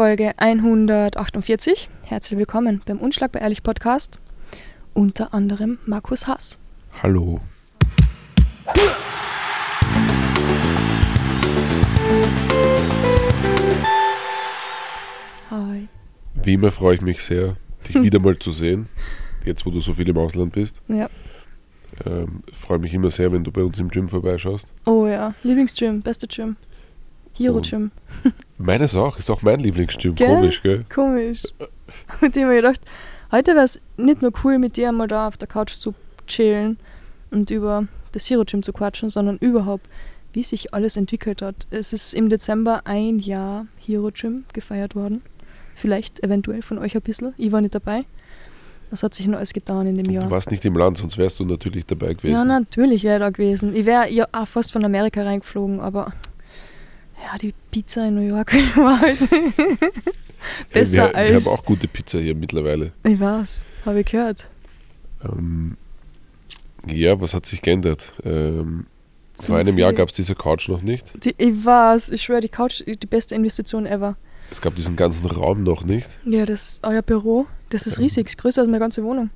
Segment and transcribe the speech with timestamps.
[0.00, 1.90] Folge 148.
[2.06, 4.18] Herzlich willkommen beim Unschlagbar Ehrlich Podcast.
[4.94, 6.58] Unter anderem Markus Haas.
[7.02, 7.42] Hallo.
[15.50, 15.88] Hi.
[16.44, 17.56] Wie immer freue ich mich sehr,
[17.86, 18.88] dich wieder mal zu sehen.
[19.44, 20.80] Jetzt, wo du so viel im Ausland bist.
[20.88, 21.10] Ja.
[22.06, 24.66] Ähm, freue mich immer sehr, wenn du bei uns im Gym vorbeischaust.
[24.86, 26.56] Oh ja, Lieblingsgym, beste Gym.
[27.36, 27.90] Hero Gym.
[28.62, 30.14] Meines auch, ist auch mein Lieblingsgym.
[30.14, 30.28] Gell?
[30.28, 30.80] Komisch, gell?
[30.94, 31.44] Komisch.
[32.20, 32.80] Und ich habe mir gedacht,
[33.32, 35.94] heute wäre es nicht nur cool, mit dir mal da auf der Couch zu
[36.26, 36.78] chillen
[37.30, 39.88] und über das Hero Gym zu quatschen, sondern überhaupt,
[40.32, 41.66] wie sich alles entwickelt hat.
[41.70, 45.22] Es ist im Dezember ein Jahr Hero Gym gefeiert worden.
[45.74, 47.34] Vielleicht eventuell von euch ein bisschen.
[47.38, 48.04] Ich war nicht dabei.
[48.90, 50.30] Was hat sich denn alles getan in dem Du Jahr?
[50.30, 52.34] warst nicht im Land, sonst wärst du natürlich dabei gewesen.
[52.34, 53.74] Ja, natürlich wäre ich da gewesen.
[53.74, 56.12] Ich wäre ja auch fast von Amerika reingeflogen, aber
[57.24, 59.78] ja, die Pizza in New York war halt Hey,
[60.72, 61.28] besser wir, als.
[61.28, 62.92] Wir haben auch gute Pizza hier mittlerweile.
[63.04, 64.48] ich weiß, habe ich gehört.
[65.22, 65.76] Ähm,
[66.86, 68.14] ja, was hat sich geändert?
[68.24, 68.86] Ähm,
[69.34, 71.12] vor einem Jahr gab es diese Couch noch nicht.
[71.24, 74.16] Die, ich weiß, ich schwöre, die Couch ist die beste Investition ever.
[74.50, 76.08] Es gab diesen ganzen Raum noch nicht.
[76.24, 77.46] Ja, das ist euer Büro.
[77.68, 78.02] Das ist Ja.
[78.02, 79.30] riesig, ist größer als meine ganze Wohnung.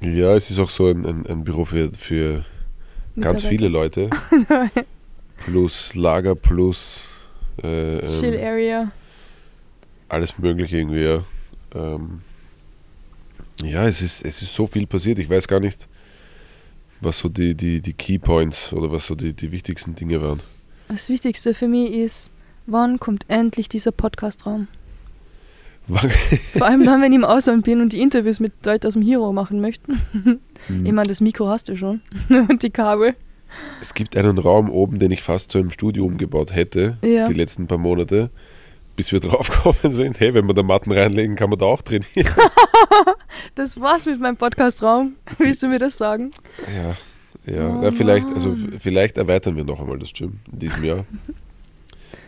[0.00, 2.44] Ja, es ist auch so ein, ein, ein Büro für, für
[3.18, 4.10] ganz viele Leute.
[5.44, 7.00] plus Lager, plus
[7.62, 8.92] äh, Chill ähm, Area.
[10.08, 11.04] alles Mögliche irgendwie.
[11.04, 11.24] Ja,
[11.74, 12.20] ähm,
[13.62, 15.18] ja es, ist, es ist so viel passiert.
[15.18, 15.88] Ich weiß gar nicht,
[17.00, 20.40] was so die, die, die Key Points oder was so die, die wichtigsten Dinge waren.
[20.88, 22.32] Das Wichtigste für mich ist,
[22.66, 24.68] wann kommt endlich dieser Podcast-Raum?
[26.52, 29.02] Vor allem dann, wenn ich im Ausland bin und die Interviews mit Leuten aus dem
[29.02, 29.98] Hero machen möchten.
[30.68, 32.02] Ich meine, das Mikro hast du schon.
[32.28, 33.16] und die Kabel.
[33.80, 37.26] Es gibt einen Raum oben, den ich fast zu einem Studio umgebaut hätte, Ja.
[37.28, 38.30] die letzten paar Monate,
[38.96, 41.82] bis wir drauf gekommen sind, hey, wenn wir da Matten reinlegen, kann man da auch
[41.82, 42.08] trainieren.
[43.54, 45.14] Das war's mit meinem Podcast-Raum.
[45.38, 46.30] Willst du mir das sagen?
[46.74, 46.96] Ja,
[47.52, 47.78] ja.
[47.80, 48.74] Oh ja vielleicht, also Mann.
[48.74, 51.04] f- vielleicht erweitern wir noch einmal das Gym in diesem Jahr.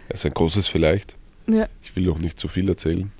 [0.08, 1.16] Das ist ein großes Vielleicht.
[1.46, 1.66] Ja.
[1.82, 3.10] Ich will noch nicht zu viel erzählen.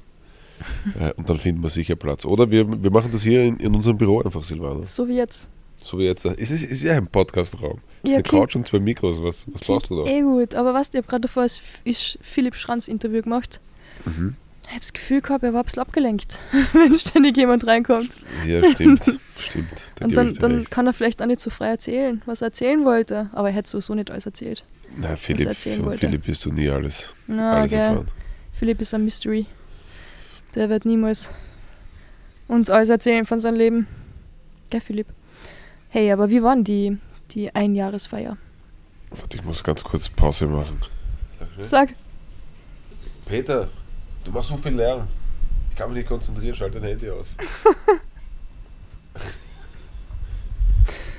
[1.01, 2.25] Äh, Und dann finden wir sicher Platz.
[2.27, 4.87] Oder wir, wir machen das hier in, in unserem Büro einfach, Silvana.
[4.87, 5.49] So wie jetzt.
[5.84, 6.25] So wie jetzt.
[6.25, 7.78] Es ist, es ist ja ein Podcast-Raum.
[7.78, 9.22] Es ist Ja, eine klingt- Couch und zwei Mikros.
[9.22, 10.11] Was, was brauchst du da?
[10.11, 11.83] Eh gut, aber was, ich habe gerade davor F-
[12.22, 13.61] Philipp Schranz Interview gemacht.
[14.06, 14.37] Mhm.
[14.62, 16.39] Ich habe das Gefühl gehabt, er war ein bisschen abgelenkt,
[16.72, 18.11] wenn ständig jemand reinkommt.
[18.47, 19.03] Ja, stimmt.
[19.39, 19.69] stimmt.
[19.97, 22.83] Da Und dann, dann kann er vielleicht auch nicht so frei erzählen, was er erzählen
[22.87, 23.28] wollte.
[23.33, 24.65] Aber er hätte sowieso nicht alles erzählt.
[24.97, 26.06] Na, Philipp, erzählen von wollte.
[26.06, 27.81] Philipp wirst du nie alles, Na, alles gell.
[27.81, 28.06] erfahren.
[28.55, 29.45] Philipp ist ein Mystery.
[30.55, 31.28] Der wird niemals
[32.49, 33.87] uns alles erzählen von seinem Leben.
[34.71, 35.09] Gell, Philipp?
[35.94, 36.99] Hey, aber wie waren die,
[37.31, 38.37] die Einjahresfeier?
[39.10, 40.81] Warte, ich muss ganz kurz Pause machen.
[41.38, 41.49] Sag.
[41.65, 41.94] Sag.
[43.27, 43.69] Peter,
[44.25, 45.06] du machst so viel Lärm.
[45.71, 47.37] Ich kann mich nicht konzentrieren, schalte dein Handy aus.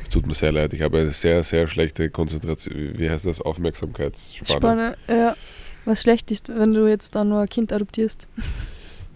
[0.03, 2.75] es tut mir sehr leid, ich habe eine sehr, sehr schlechte Konzentration.
[2.75, 3.39] Wie wie heißt das?
[3.39, 4.97] Aufmerksamkeitsspanne.
[5.05, 5.17] Spanne.
[5.21, 5.37] Ja.
[5.85, 8.27] Was schlecht ist, wenn du jetzt da nur ein Kind adoptierst.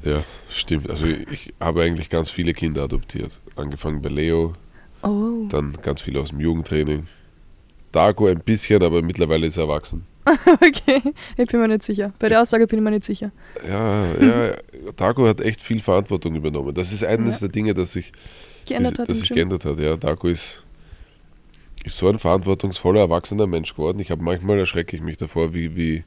[0.06, 0.90] Ja, stimmt.
[0.90, 3.34] Also ich habe eigentlich ganz viele Kinder adoptiert.
[3.58, 4.56] Angefangen bei Leo,
[5.02, 5.48] Oh.
[5.50, 7.08] dann ganz viele aus dem Jugendtraining.
[7.92, 10.06] Dago ein bisschen, aber mittlerweile ist er erwachsen.
[10.46, 11.02] Okay,
[11.38, 12.14] ich bin mir nicht sicher.
[12.20, 13.32] Bei der Aussage bin ich mir nicht sicher.
[13.68, 14.54] Ja, ja,
[14.96, 16.74] Dago hat echt viel Verantwortung übernommen.
[16.76, 17.48] Das ist eines Ja.
[17.48, 18.12] der Dinge, das sich
[18.68, 19.80] Geändert hat das sich geändert hat.
[19.80, 20.64] Ja, Darko ist,
[21.84, 24.00] ist so ein verantwortungsvoller, erwachsener Mensch geworden.
[24.00, 26.04] Ich habe manchmal erschrecke ich mich davor, wie, wie,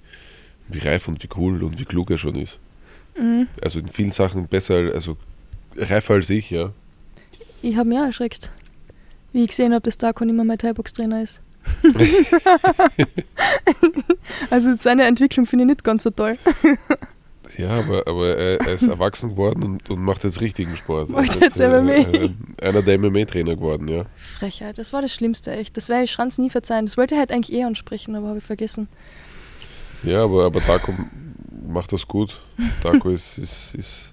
[0.69, 2.59] wie reif und wie cool und wie klug er schon ist.
[3.19, 3.49] Mhm.
[3.61, 5.17] Also in vielen Sachen besser, also
[5.77, 6.73] reifer als ich, ja.
[7.63, 8.53] Ich habe mich auch erschreckt,
[9.33, 11.41] wie ich gesehen habe, dass Darko nicht mehr mein Thai-Box-Trainer ist.
[14.51, 16.37] also seine Entwicklung finde ich nicht ganz so toll.
[17.59, 21.11] Ja, aber, aber er, er ist erwachsen geworden und, und macht jetzt richtigen Sport.
[21.11, 21.93] Er Macht jetzt äh, MMA.
[21.93, 22.31] äh,
[22.63, 24.07] einer der MMA-Trainer geworden, ja.
[24.17, 25.77] Frechheit, das war das Schlimmste, echt.
[25.77, 26.87] Das werde ich Schranz nie verzeihen.
[26.87, 28.89] Das wollte ich halt eigentlich eh ansprechen, aber habe ich vergessen.
[30.03, 30.95] Ja, aber, aber Darko
[31.69, 32.41] macht das gut.
[32.83, 34.13] Darko ist, ist, ist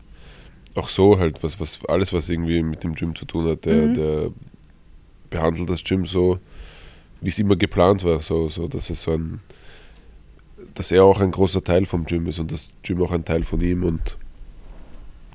[0.76, 3.76] auch so halt, was, was, alles, was irgendwie mit dem Gym zu tun hat, der,
[3.76, 3.94] Mhm.
[3.94, 4.32] der
[5.30, 6.40] behandelt das Gym so,
[7.22, 9.40] wie es immer geplant war, so, so, dass es so ein,
[10.76, 13.44] dass er auch ein großer Teil vom Gym ist und das Gym auch ein Teil
[13.44, 14.18] von ihm und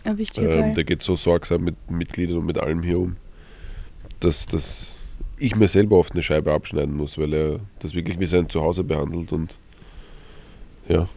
[0.05, 3.17] Ein wichtiger ähm, der geht so sorgsam mit Mitgliedern und mit allem hier um,
[4.20, 4.94] dass, dass
[5.38, 8.85] ich mir selber oft eine Scheibe abschneiden muss, weil er das wirklich wie sein Zuhause
[8.85, 9.58] behandelt und
[10.88, 11.08] ja.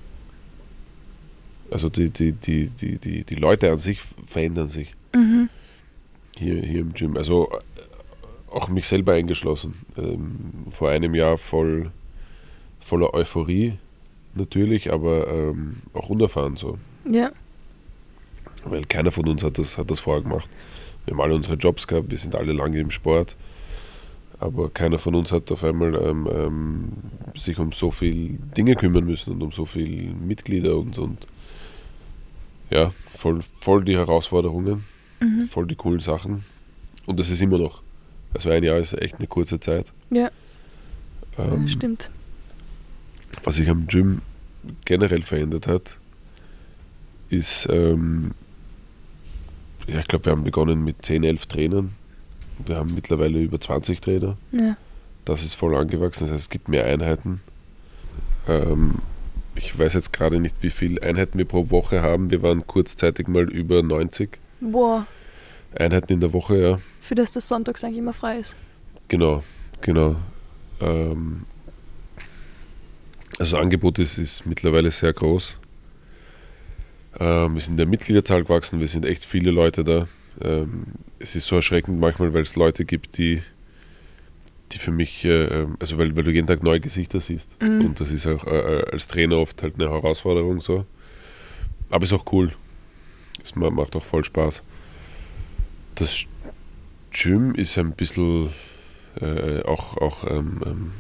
[1.69, 5.50] Also die, die, die, die, die, die Leute an sich verändern sich Mhm.
[6.38, 7.18] hier, hier im Gym.
[7.18, 7.50] Also
[8.57, 9.75] auch mich selber eingeschlossen.
[9.98, 11.92] Ähm, vor einem Jahr voll
[12.80, 13.74] voller Euphorie,
[14.36, 16.77] natürlich, aber ähm, auch unerfahren so.
[17.09, 17.31] Ja.
[18.63, 20.50] Weil keiner von uns hat das, hat das vorher gemacht.
[21.06, 23.36] Wir haben alle unsere Jobs gehabt, wir sind alle lange im Sport,
[24.39, 26.88] aber keiner von uns hat auf einmal ähm, ähm,
[27.36, 31.27] sich um so viele Dinge kümmern müssen und um so viele Mitglieder und, und
[32.69, 34.86] ja, voll, voll die Herausforderungen,
[35.19, 35.48] Mhm.
[35.48, 36.44] voll die coolen Sachen.
[37.07, 37.81] Und das ist immer noch.
[38.38, 39.92] Also ein Jahr ist echt eine kurze Zeit.
[40.12, 40.30] Ja,
[41.39, 42.12] Ähm, stimmt.
[43.44, 44.22] was sich am Gym
[44.86, 45.98] generell verändert hat,
[47.30, 48.31] ist, ähm,
[49.88, 51.94] ja, ich glaube, wir haben begonnen mit 10, 11 Trainern.
[52.66, 54.38] Wir haben mittlerweile über 20 Trainer.
[54.51, 54.78] Ja.
[55.25, 57.42] Das ist voll angewachsen, das heißt, es gibt mehr Einheiten.
[58.48, 58.95] Ähm,
[59.56, 62.30] ich weiß jetzt gerade nicht, wie viele Einheiten wir pro Woche haben.
[62.30, 65.06] Wir waren kurzzeitig mal über 90 Boah,
[65.75, 66.79] Einheiten in der Woche, ja.
[67.01, 68.55] für das das sonntags eigentlich immer frei ist.
[69.07, 69.43] Genau,
[69.81, 70.15] genau.
[70.81, 71.45] Ähm,
[73.39, 75.57] also Angebot ist, ist mittlerweile sehr groß.
[77.19, 80.07] Ähm, wir sind in der Mitgliederzahl gewachsen, wir sind echt viele Leute da.
[80.41, 80.83] Ähm,
[81.19, 83.41] es ist so erschreckend manchmal, weil es Leute gibt, die,
[84.71, 87.49] die für mich, äh, also weil, weil du jeden Tag neue Gesichter siehst.
[87.61, 87.85] Mhm.
[87.87, 90.85] Und das ist auch äh, als Trainer oft halt eine Herausforderung so.
[91.89, 92.51] Aber ist auch cool.
[93.43, 94.61] Es ma- macht auch voll Spaß.
[95.99, 96.25] Das
[97.11, 98.49] Gym ist ein bisschen
[99.19, 100.91] äh, auch, auch ähm, ähm,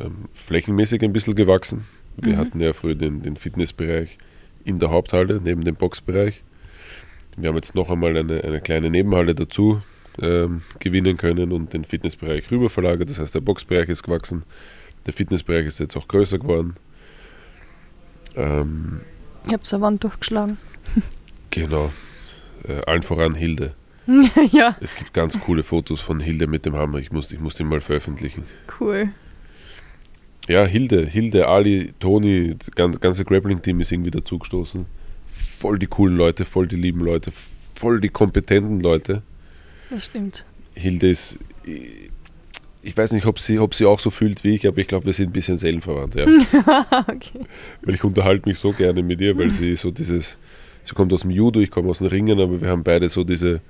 [0.00, 1.84] ähm, flächenmäßig ein bisschen gewachsen.
[2.16, 2.38] Wir Mhm.
[2.38, 4.16] hatten ja früher den, den Fitnessbereich
[4.64, 6.42] in der Haupthalle, neben dem Boxbereich.
[7.36, 9.82] Wir haben jetzt noch einmal eine, eine kleine Nebenhalle dazu
[10.22, 13.10] ähm, gewinnen können und den Fitnessbereich rüber verlagert.
[13.10, 14.44] Das heißt, der Boxbereich ist gewachsen.
[15.04, 16.76] Der Fitnessbereich ist jetzt auch größer geworden.
[18.34, 19.02] Ähm,
[19.46, 20.56] Ich hab's eine Wand durchgeschlagen.
[21.50, 21.92] genau.
[22.66, 23.74] Äh, allen voran Hilde.
[24.52, 26.98] ja, Es gibt ganz coole Fotos von Hilde mit dem Hammer.
[26.98, 28.44] Ich muss, ich muss die mal veröffentlichen.
[28.80, 29.10] cool.
[30.48, 34.86] Ja, Hilde, Hilde, Ali, Toni, das gan- ganze Grappling-Team ist irgendwie dazugestoßen.
[35.26, 37.32] Voll die coolen Leute, voll die lieben Leute,
[37.74, 39.22] voll die kompetenten Leute.
[39.90, 40.44] Das stimmt.
[40.74, 41.38] Hilde ist,
[42.82, 45.06] ich weiß nicht, ob sie, ob sie auch so fühlt wie ich, aber ich glaube,
[45.06, 46.14] wir sind ein bisschen seelenverwandt.
[46.14, 46.26] Ja.
[47.08, 47.40] okay.
[47.82, 50.38] weil ich unterhalte mich so gerne mit ihr, weil sie so dieses,
[50.84, 53.24] sie kommt aus dem Judo, ich komme aus den Ringen, aber wir haben beide so
[53.24, 53.60] diese,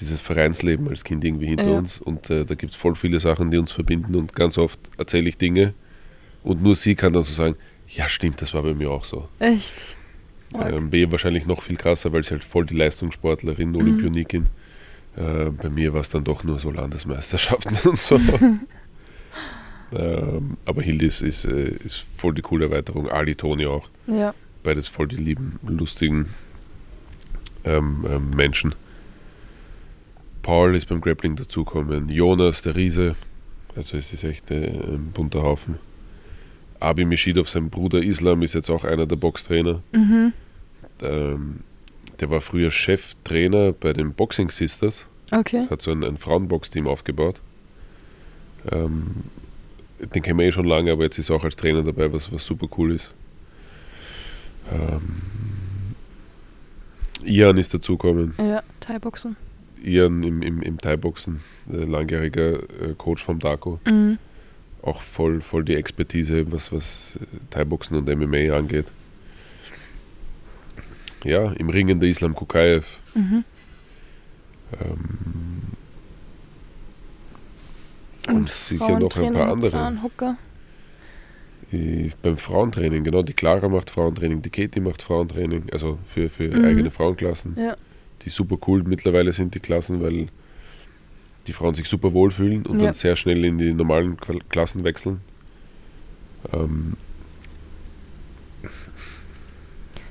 [0.00, 1.78] dieses Vereinsleben als Kind irgendwie hinter Ja.
[1.78, 4.78] uns und äh, da gibt es voll viele Sachen, die uns verbinden und ganz oft
[4.98, 5.74] erzähle ich Dinge
[6.42, 7.56] und nur sie kann dann so sagen,
[7.88, 9.28] ja stimmt, das war bei mir auch so.
[9.38, 9.74] Echt.
[10.54, 14.46] Ähm, bei ihr wahrscheinlich noch viel krasser, weil sie halt voll die Leistungssportlerin, Olympionikin.
[15.16, 18.18] Äh, bei mir war es dann doch nur so Landesmeisterschaften und so.
[19.92, 23.08] ähm, aber Hilde ist, ist, äh, ist voll die coole Erweiterung.
[23.10, 23.88] Ali, Toni auch.
[24.06, 24.34] Ja.
[24.62, 26.26] Beides voll die lieben, lustigen
[27.64, 28.74] ähm, ähm, Menschen.
[30.48, 32.08] Paul ist beim Grappling dazukommen.
[32.08, 33.16] Jonas, der Riese.
[33.76, 35.78] Also es ist echt äh, ein bunter Haufen.
[36.80, 39.82] Abi Mishidov, sein Bruder Islam, ist jetzt auch einer der Boxtrainer.
[39.92, 40.32] Mhm.
[41.02, 41.60] Ähm,
[42.18, 45.66] der war früher Cheftrainer bei den Boxing Sisters, Okay.
[45.68, 47.42] hat so ein, ein Frauenbox-Team aufgebaut.
[48.72, 49.08] Ähm,
[50.00, 52.32] den kennen wir eh schon lange, aber jetzt ist er auch als Trainer dabei, was,
[52.32, 53.12] was super cool ist.
[54.72, 55.20] Ähm,
[57.22, 58.32] Ian ist dazugekommen.
[58.38, 59.36] Ja, Thai-Boxen.
[59.84, 61.40] Ian im, im, im Thai-Boxen,
[61.72, 63.80] äh, langjähriger äh, Coach vom Daco.
[63.86, 64.18] Mhm.
[64.82, 68.90] Auch voll, voll die Expertise, was, was äh, Thai-Boxen und MMA angeht.
[71.24, 72.86] Ja, im Ringen der Islam Kukayev.
[73.14, 73.44] Mhm.
[74.80, 75.04] Ähm,
[78.34, 79.70] und sicher noch ein paar andere.
[79.70, 80.36] Zahnhocker.
[82.22, 86.64] Beim Frauentraining, genau, die Clara macht Frauentraining, die Katie macht Frauentraining, also für, für Mhm.
[86.64, 87.76] eigene Frauenklassen, Ja.
[88.28, 90.28] Die super cool mittlerweile sind, die Klassen, weil
[91.46, 92.86] die Frauen sich super wohlfühlen und Ja.
[92.86, 94.16] dann sehr schnell in die normalen
[94.50, 95.20] Klassen wechseln.
[96.52, 96.94] Ähm,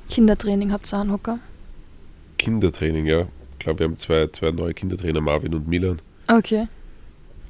[0.10, 1.40] Kindertraining habt Zahnhocker.
[2.38, 3.28] Kindertraining, ja.
[3.54, 6.68] Ich glaube, wir haben zwei, zwei neue Kindertrainer, Marvin und Milan, Okay.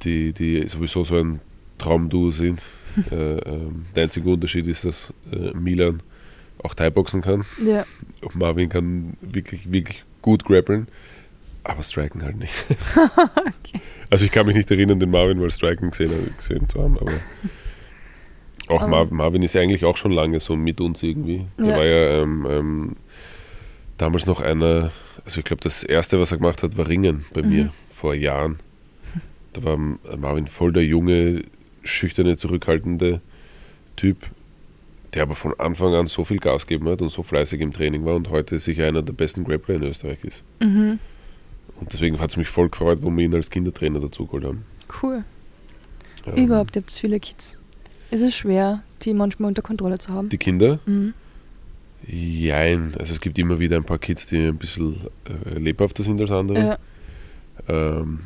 [0.02, 1.40] die, die sowieso so ein
[1.78, 2.62] Traumduo sind.
[3.10, 6.02] äh, ähm, der einzige Unterschied ist, dass äh, Milan
[6.62, 7.44] auch Thai-Boxen kann.
[7.64, 7.86] Ja.
[8.22, 10.86] Und Marvin kann wirklich, wirklich gut grappeln,
[11.64, 12.54] aber striken halt nicht.
[14.10, 17.12] Also ich kann mich nicht erinnern, den Marvin mal striken gesehen, gesehen zu haben, aber
[18.68, 21.44] auch Aber- Mar Marvin ist ja eigentlich auch schon lange so mit uns irgendwie.
[21.58, 21.76] Der Ja.
[21.76, 22.96] war ja ähm, ähm,
[23.98, 24.92] damals noch einer,
[25.26, 27.48] also ich glaube, das erste, was er gemacht hat, war Ringen bei Mhm.
[27.50, 28.56] mir vor Jahren.
[29.52, 31.44] Da war Marvin voll der junge,
[31.82, 33.20] schüchterne, zurückhaltende
[33.96, 34.16] Typ,
[35.18, 38.04] der aber von Anfang an so viel Gas gegeben hat und so fleißig im Training
[38.04, 40.44] war und heute sicher einer der besten Grappler in Österreich ist.
[40.60, 41.00] Mhm.
[41.80, 44.64] Und deswegen hat es mich voll gefreut, wo wir ihn als Kindertrainer dazu geholt haben.
[45.02, 45.24] Cool.
[46.24, 47.58] Ähm, Überhaupt, ihr habt viele Kids.
[48.12, 50.28] Ist es schwer, die manchmal unter Kontrolle zu haben?
[50.28, 50.78] Die Kinder?
[50.86, 51.14] Mhm.
[52.06, 52.94] Jein.
[52.96, 56.30] Also es gibt immer wieder ein paar Kids, die ein bisschen äh, lebhafter sind als
[56.30, 56.78] andere.
[57.68, 57.98] Ja.
[57.98, 58.20] Ähm,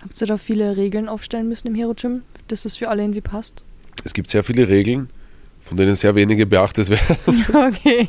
[0.00, 3.20] Habt ihr da viele Regeln aufstellen müssen im Hero Gym, dass das für alle irgendwie
[3.20, 3.62] passt?
[4.04, 5.10] es gibt sehr viele Regeln,
[5.62, 7.44] von denen sehr wenige beachtet werden.
[7.68, 8.08] okay.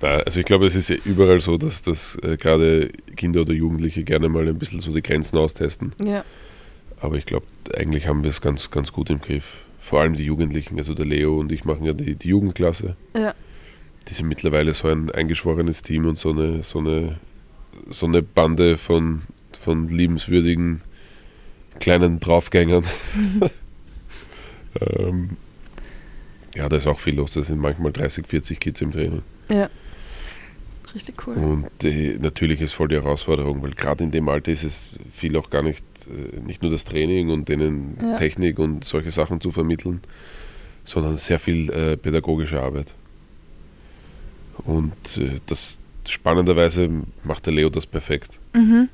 [0.00, 3.52] Nein, also ich glaube, es ist ja überall so, dass, dass äh, gerade Kinder oder
[3.52, 5.92] Jugendliche gerne mal ein bisschen so die Grenzen austesten.
[6.02, 6.24] Ja.
[7.00, 9.44] Aber ich glaube, eigentlich haben wir es ganz, ganz gut im Griff.
[9.78, 12.96] Vor allem die Jugendlichen, also der Leo und ich machen ja die, die Jugendklasse.
[13.14, 13.34] Ja.
[14.08, 17.18] Die sind mittlerweile so ein eingeschworenes Team und so eine, so eine,
[17.90, 19.22] so eine Bande von,
[19.58, 20.80] von liebenswürdigen
[21.78, 22.84] kleinen Draufgängern.
[24.80, 25.36] ähm,
[26.54, 27.34] ja, da ist auch viel los.
[27.34, 29.22] Da sind manchmal 30, 40 Kids im Training.
[29.48, 29.68] Ja.
[30.94, 31.34] Richtig cool.
[31.36, 35.36] Und äh, natürlich ist voll die Herausforderung, weil gerade in dem Alter ist es viel
[35.36, 38.16] auch gar nicht, äh, nicht nur das Training und denen Ja.
[38.16, 40.00] Technik und solche Sachen zu vermitteln,
[40.84, 42.94] sondern sehr viel äh, pädagogische Arbeit.
[44.64, 45.78] Und äh, das
[46.08, 46.90] spannenderweise
[47.22, 48.40] macht der Leo das perfekt.
[48.54, 48.88] Mhm.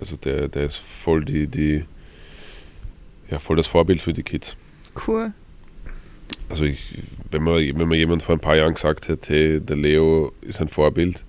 [0.00, 1.84] Also der, der ist voll die, die,
[3.30, 4.54] ja, voll das Vorbild für die Kids.
[5.06, 5.32] Cool.
[6.48, 6.98] Also ich,
[7.30, 10.60] wenn man, wenn man jemand vor ein paar Jahren gesagt hätte, hey, der Leo ist
[10.60, 11.24] ein Vorbild,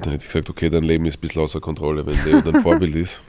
[0.00, 2.62] dann hätte ich gesagt, okay, dein Leben ist ein bisschen außer Kontrolle, wenn Leo dein
[2.62, 3.22] Vorbild ist.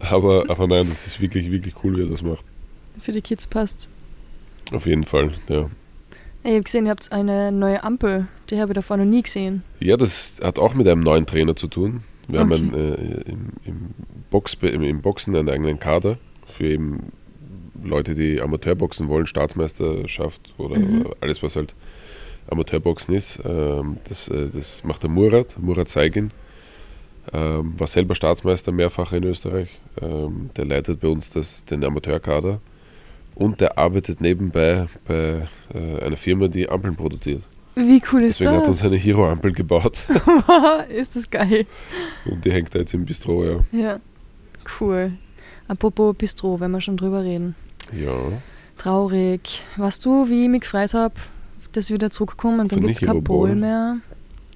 [0.00, 2.44] Aber, aber nein, das ist wirklich, wirklich cool, wie er das macht.
[3.00, 3.88] Für die Kids passt.
[4.72, 5.70] Auf jeden Fall, ja.
[6.42, 8.28] Ich habe gesehen, ihr habt eine neue Ampel.
[8.50, 9.62] Die habe ich davor noch nie gesehen.
[9.80, 12.02] Ja, das hat auch mit einem neuen Trainer zu tun.
[12.28, 12.62] Wir haben Okay.
[12.62, 13.76] einen, äh, im, im,
[14.30, 17.12] Box, im, im Boxen einen eigenen Kader für eben
[17.82, 21.06] Leute, die Amateurboxen wollen, Staatsmeisterschaft oder Mhm.
[21.20, 21.74] alles, was halt
[22.48, 23.38] Amateurboxen ist.
[23.44, 26.30] Ähm, das, äh, das macht der Murat, Murat Saigin.
[27.32, 29.68] Ähm, war selber Staatsmeister mehrfach in Österreich.
[30.00, 32.60] Ähm, der leitet bei uns das, den Amateurkader.
[33.34, 37.42] Und der arbeitet nebenbei bei äh, einer Firma, die Ampeln produziert.
[37.74, 38.86] Wie cool ist Deswegen hat er uns das?
[38.90, 40.06] eine Hero-Ampel gebaut.
[40.88, 41.66] ist das geil.
[42.24, 43.64] Und die hängt da jetzt im Bistro, ja.
[43.72, 44.00] Ja.
[44.80, 45.12] Cool.
[45.68, 47.54] Apropos Bistro, wenn wir schon drüber reden.
[47.92, 48.12] Ja,
[48.78, 49.64] Traurig.
[49.76, 51.14] Weißt du, wie ich mich gefreut habe,
[51.72, 53.54] dass ich wieder zurückkomme und dann gibt es kein Bowl?
[53.54, 53.98] Mehr?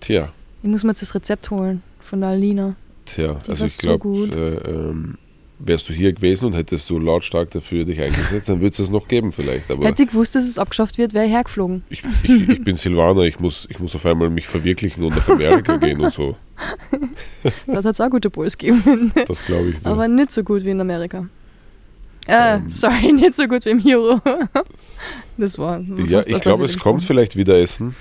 [0.01, 0.29] tja,
[0.63, 2.75] Ich muss mir jetzt das Rezept holen von der Alina.
[3.07, 3.35] tja.
[3.47, 4.33] Die also ich so glaube, gut.
[4.35, 5.17] äh, ähm,
[5.59, 8.91] wärst du hier gewesen und hättest du lautstark dafür dich eingesetzt, dann würde es das
[8.91, 9.71] noch geben vielleicht.
[9.71, 11.83] Aber Hätte ich gewusst, dass es abgeschafft wird, wäre ich hergeflogen.
[11.91, 15.29] ich, ich, ich bin Silvaner, ich muss, ich muss auf einmal mich verwirklichen und nach
[15.29, 16.37] Amerika gehen und so.
[17.67, 19.13] Dort hat es auch gute Bowls gegeben.
[19.27, 19.85] Das glaube ich.
[19.87, 20.17] Aber Nicht.
[20.17, 21.27] nicht so gut wie in Amerika.
[22.27, 22.69] Äh, Ähm.
[22.71, 24.21] sorry, nicht so gut wie im Hero.
[25.37, 25.81] Das war.
[25.81, 27.95] Ja, ich glaube, es kommt vielleicht wieder Essen.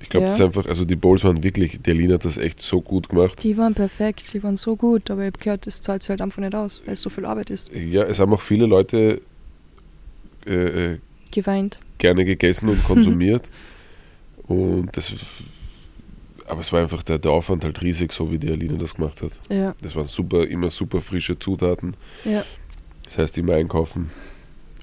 [0.00, 0.28] Ich glaube, Ja.
[0.30, 3.08] das ist einfach, also die Bowls waren wirklich, die Alina hat das echt so gut
[3.08, 3.42] gemacht.
[3.42, 6.20] Die waren perfekt, die waren so gut, aber ich habe gehört, das zahlt sich halt
[6.20, 7.70] einfach nicht aus, weil es so viel Arbeit ist.
[7.74, 9.22] Ja, es haben auch viele Leute
[10.46, 10.98] äh, äh,
[11.32, 11.78] Geweint.
[11.96, 13.48] gerne gegessen und konsumiert.
[14.46, 15.14] und das,
[16.46, 19.22] aber es war einfach der, der Aufwand halt riesig, so wie die Aline das gemacht
[19.22, 19.32] hat.
[19.48, 21.96] Ja, Das waren super, immer super frische Zutaten.
[22.26, 22.44] ja.
[23.04, 24.10] Das heißt, immer einkaufen.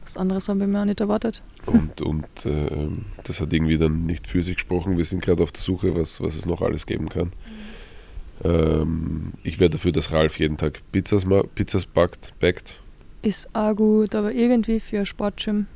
[0.03, 1.41] Was anderes haben wir mir auch nicht erwartet.
[1.65, 2.89] Und, und äh,
[3.23, 4.97] das hat irgendwie dann nicht für sich gesprochen.
[4.97, 7.31] Wir sind gerade auf der Suche, was, was es noch alles geben kann.
[8.43, 12.79] Ähm, ich wäre dafür, dass Ralf jeden Tag Pizzas, Pizzas backt, backt.
[13.21, 15.67] Ist auch gut, aber irgendwie für Sportgym.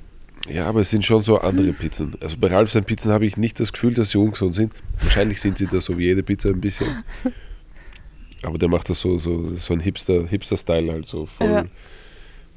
[0.50, 2.16] Ja, aber es sind schon so andere Pizzen.
[2.22, 4.74] Also bei Ralf seinen Pizzen habe ich nicht das Gefühl, dass sie ungesund sind.
[5.02, 6.88] Wahrscheinlich sind sie da so wie jede Pizza ein bisschen.
[8.44, 11.66] Aber der macht das so, so, so ein Hipster, Hipster-Style halt so voll, Ja.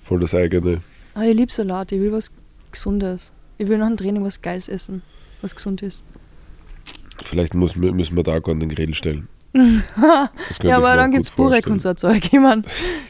[0.09, 0.81] Voll das eigene.
[1.15, 2.31] Aber ich liebe Salat, ich will was
[2.73, 3.33] Gesundes.
[3.59, 5.03] Ich will nach dem Training was Geiles essen,
[5.43, 6.03] was gesund ist.
[7.25, 9.29] Vielleicht muss, müssen wir da an den Grill stellen.
[10.63, 12.23] Ja, aber dann gibt es Burek und so ein Zeug.
[12.33, 12.63] Ich mein,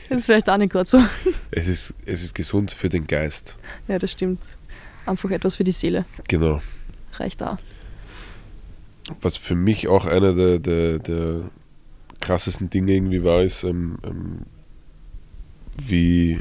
[0.08, 1.02] das ist vielleicht auch nicht gerade so.
[1.50, 3.56] Es ist, es ist gesund für den Geist.
[3.86, 4.40] Ja, das stimmt.
[5.04, 6.04] Einfach etwas für die Seele.
[6.28, 6.60] Genau.
[7.14, 7.58] Reicht auch.
[9.20, 11.50] Was für mich auch einer der, der, der
[12.20, 14.38] krassesten Dinge irgendwie war, ist, ähm, ähm,
[15.76, 16.40] wie,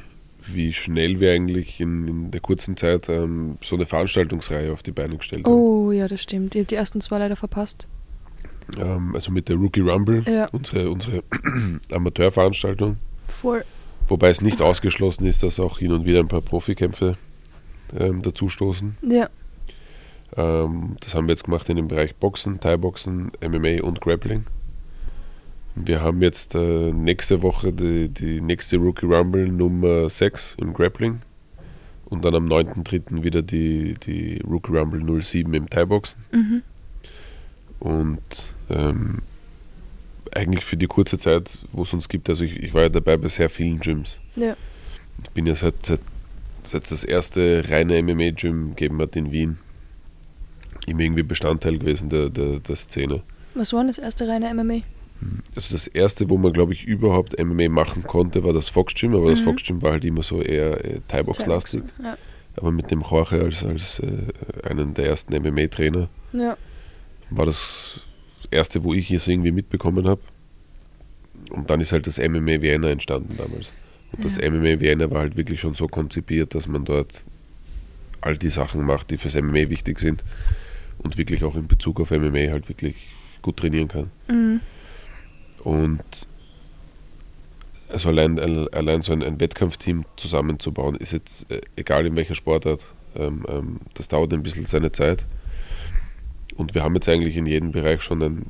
[0.54, 4.92] wie schnell wir eigentlich in, in der kurzen Zeit ähm, so eine Veranstaltungsreihe auf die
[4.92, 5.54] Beine gestellt haben.
[5.54, 6.56] Oh, ja, das stimmt.
[6.56, 7.88] Ich habe die ersten zwei leider verpasst.
[8.78, 10.48] Ähm, also mit der Rookie Rumble, Ja.
[10.52, 11.24] unsere, unsere
[11.92, 12.98] Amateurveranstaltung.
[13.28, 13.64] Voll.
[14.08, 17.18] Wobei es nicht ausgeschlossen ist, dass auch hin und wieder ein paar Profikämpfe
[17.98, 18.98] ähm, dazustoßen.
[19.02, 19.30] Ja,
[20.36, 24.46] Ähm, das haben wir jetzt gemacht in dem Bereich Boxen, Thai-Boxen, MMA und Grappling.
[25.86, 31.20] Wir haben jetzt äh, nächste Woche die, die nächste Rookie Rumble Nummer 6 im Grappling
[32.06, 33.24] und dann am 9.3.
[33.24, 36.18] wieder die, die Rookie Rumble 07 im Thai-Boxen.
[36.32, 36.64] mhm.
[37.80, 39.20] Und ähm,
[40.34, 43.18] eigentlich für die kurze Zeit, wo es uns gibt, also ich, ich war ja dabei
[43.18, 44.18] bei sehr vielen Gyms.
[44.36, 44.56] ja.
[45.24, 46.00] Ich bin ja seit, seit,
[46.64, 49.58] seit das erste reine MMA-Gym gegeben hat in Wien,
[50.86, 53.22] immer irgendwie Bestandteil gewesen der, der, der Szene.
[53.56, 54.82] Was war denn das erste reine MMA?
[55.56, 59.16] Also das erste, wo man, glaube ich, überhaupt MMA machen konnte, war das Fox Gym,
[59.16, 59.46] aber das Mhm.
[59.46, 61.84] Fox Gym war halt immer so eher äh, Thai-Box-lastig.
[62.04, 62.18] Ja.
[62.56, 66.58] Aber mit dem Jorge als, als äh, einen der ersten MMA-Trainer ja.
[67.30, 68.02] war das
[68.52, 70.22] erste, wo ich es irgendwie mitbekommen habe.
[71.52, 73.72] Und dann ist halt das MMA Vienna entstanden damals.
[74.12, 74.50] Und das Ja.
[74.50, 77.24] MMA Vienna war halt wirklich schon so konzipiert, dass man dort
[78.22, 80.24] all die Sachen macht, die fürs MMA wichtig sind
[81.00, 82.96] und wirklich auch in Bezug auf MMA halt wirklich
[83.42, 84.12] gut trainieren kann.
[84.28, 84.60] Mhm.
[85.64, 86.28] Und
[87.90, 88.38] also allein,
[88.74, 92.86] allein so ein, ein Wettkampfteam zusammenzubauen, ist jetzt äh, egal in welcher Sportart,
[93.16, 95.26] ähm, ähm, das dauert ein bisschen seine Zeit.
[96.56, 98.46] Und wir haben jetzt eigentlich in jedem Bereich schon einen,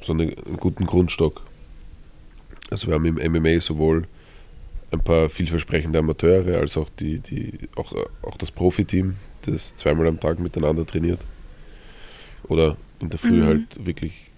[0.00, 1.42] so eine, einen guten Grundstock.
[2.70, 4.06] Also wir haben im MMA sowohl
[4.90, 7.92] ein paar vielversprechende Amateure als auch, die, die, auch,
[8.22, 11.20] auch das Profiteam, das zweimal am Tag miteinander trainiert.
[12.44, 13.46] Oder in der Früh Mhm.
[13.46, 14.30] halt wirklich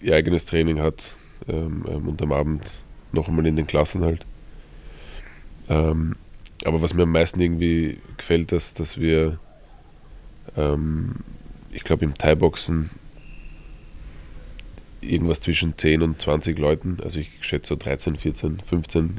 [0.00, 1.16] ihr eigenes Training hat
[1.48, 4.24] ähm, ähm, und am Abend noch einmal in den Klassen halt.
[5.68, 6.16] Ähm,
[6.64, 9.38] aber was mir am meisten irgendwie gefällt, dass, dass wir,
[10.56, 11.16] ähm,
[11.72, 12.90] ich glaube, im Thai-Boxen
[15.00, 19.18] irgendwas zwischen 10 und 20 Leuten, also ich schätze so 13, 14, 15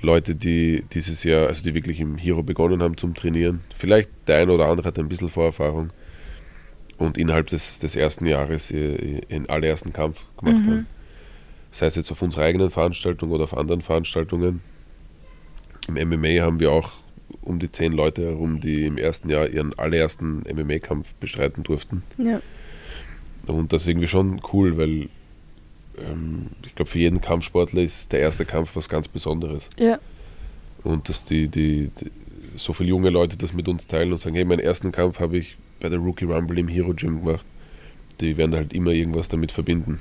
[0.00, 3.60] Leute, die dieses Jahr, also die wirklich im Hero begonnen haben zum Trainieren.
[3.76, 5.90] Vielleicht der eine oder andere hat ein bisschen Vorerfahrung
[6.98, 10.70] und innerhalb des, des ersten Jahres ihr- ihren allerersten Kampf gemacht Mhm.
[10.70, 10.86] haben.
[11.74, 14.60] Sei es jetzt auf unserer eigenen Veranstaltung oder auf anderen Veranstaltungen.
[15.88, 16.92] Im MMA haben wir auch
[17.42, 22.04] um die zehn Leute herum, die im ersten Jahr ihren allerersten MMA-Kampf bestreiten durften.
[22.16, 22.40] Ja.
[23.48, 25.08] Und das ist irgendwie schon cool, weil
[25.98, 29.68] ähm, ich glaube, für jeden Kampfsportler ist der erste Kampf was ganz Besonderes.
[29.80, 29.98] Ja.
[30.84, 32.12] Und dass die, die, die
[32.54, 35.38] so viele junge Leute das mit uns teilen und sagen, hey, meinen ersten Kampf habe
[35.38, 37.44] ich bei der Rookie Rumble im Hero Gym gemacht.
[38.20, 39.98] Die werden halt immer irgendwas damit verbinden.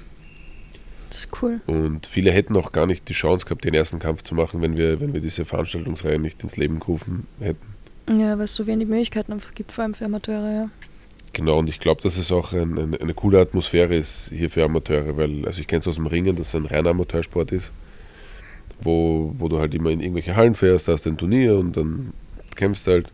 [1.13, 1.61] Das ist cool.
[1.67, 4.77] Und viele hätten auch gar nicht die Chance gehabt, den ersten Kampf zu machen, wenn
[4.77, 7.75] wir, wenn wir diese Veranstaltungsreihe nicht ins Leben gerufen hätten.
[8.19, 10.69] Ja, weil es so wenig Möglichkeiten einfach gibt, vor allem für Amateure, ja.
[11.33, 14.63] Genau, und ich glaube, dass es auch ein, ein, eine coole Atmosphäre ist hier für
[14.63, 17.71] Amateure, weil, also ich kenne es aus dem Ringen, dass es ein reiner Amateursport ist,
[18.81, 21.77] wo, wo du halt immer in irgendwelche Hallen fährst, da hast du ein Turnier und
[21.77, 22.13] dann
[22.55, 23.13] kämpfst halt.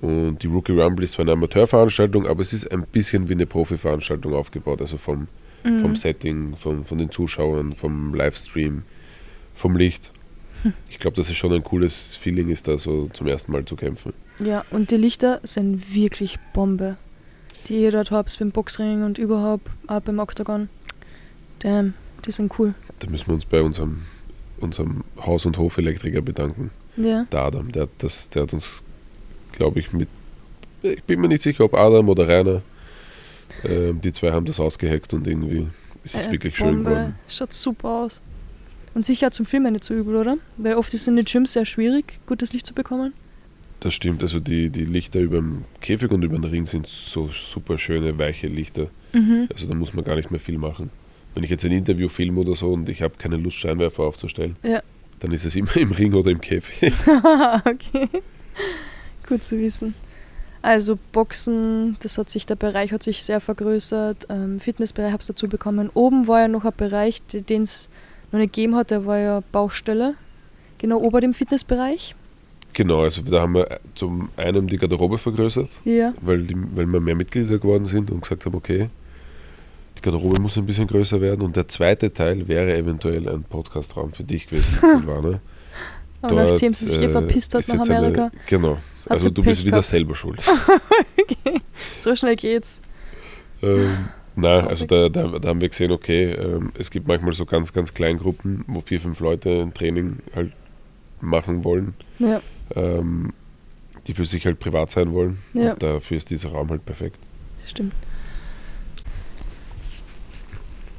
[0.00, 3.46] Und die Rookie Rumble ist zwar eine Amateurveranstaltung, aber es ist ein bisschen wie eine
[3.46, 5.26] Profi-Veranstaltung aufgebaut, also vom,
[5.64, 5.80] Mhm.
[5.80, 8.82] vom Setting, vom, von den Zuschauern, vom Livestream,
[9.54, 10.10] vom Licht.
[10.88, 13.76] Ich glaube, dass es schon ein cooles Feeling ist, da so zum ersten Mal zu
[13.76, 14.14] kämpfen.
[14.42, 16.96] Ja, und die Lichter sind wirklich Bombe.
[17.66, 20.68] Die ihr dort habt beim Boxring und überhaupt auch beim Octagon.
[21.60, 21.94] Damn,
[22.26, 22.74] die sind cool.
[22.98, 24.02] Da müssen wir uns bei unserem,
[24.58, 26.70] unserem Haus- und Hofelektriker bedanken.
[26.96, 27.26] Ja.
[27.30, 28.82] Der Adam, der, das, der hat uns,
[29.52, 30.08] glaube ich, mit.
[30.82, 32.62] Ich bin mir nicht sicher, ob Adam oder Rainer.
[33.64, 35.68] Ähm, die zwei haben das ausgeheckt und irgendwie
[36.04, 36.90] ist es Äh, wirklich schön Bombe.
[36.90, 37.14] geworden.
[37.28, 38.20] Schaut super aus.
[38.94, 40.36] Und sicher zum Filmen nicht so übel, oder?
[40.56, 43.12] Weil oft ist in den Gyms sehr schwierig, gutes Licht zu bekommen.
[43.80, 47.28] Das stimmt, also die, die Lichter über dem Käfig und über den Ring sind so
[47.28, 48.88] super schöne, weiche Lichter.
[49.12, 49.48] Mhm.
[49.52, 50.90] Also da muss man gar nicht mehr viel machen.
[51.34, 54.56] Wenn ich jetzt ein Interview filme oder so und ich habe keine Lust, Scheinwerfer aufzustellen,
[54.62, 54.80] Ja.
[55.20, 56.92] dann ist es immer im Ring oder im Käfig.
[57.64, 58.08] okay.
[59.28, 59.94] Gut zu wissen.
[60.64, 64.28] Also Boxen, das hat sich, der Bereich hat sich sehr vergrößert.
[64.30, 65.90] Ähm, Fitnessbereich habe es dazu bekommen.
[65.92, 67.90] Oben war ja noch ein Bereich, den es
[68.32, 70.14] noch nicht gegeben hat, der war ja Baustelle.
[70.78, 72.14] Genau ober dem Fitnessbereich.
[72.72, 76.12] genau, also da haben wir zum einen die Garderobe vergrößert, Ja.
[76.22, 78.88] weil, die, weil wir mehr Mitglieder geworden sind und gesagt haben, okay,
[79.98, 81.42] die Garderobe muss ein bisschen größer werden.
[81.42, 85.40] Und der zweite Teil wäre eventuell ein Podcastraum für dich gewesen, Silvana.
[86.22, 88.78] Aber Dort, nachdem sie sich eh äh, verpisst hat ist nach jetzt eine- Amerika, genau.
[89.10, 89.88] Also sie du bist Pech wieder gehabt.
[89.88, 90.40] selber schuld.
[91.98, 92.80] so schnell geht's.
[93.62, 94.08] ähm,
[94.40, 94.66] Traurig.
[94.68, 97.94] also da, da, da haben wir gesehen, okay, ähm, es gibt manchmal so ganz, ganz
[97.94, 100.52] kleine Gruppen, wo vier, fünf Leute ein Training halt
[101.20, 102.40] machen wollen, Ja.
[102.74, 103.32] ähm,
[104.06, 105.38] die für sich halt privat sein wollen.
[105.54, 105.72] Ja.
[105.74, 107.16] Und dafür ist dieser Raum halt perfekt.
[107.64, 107.94] Stimmt.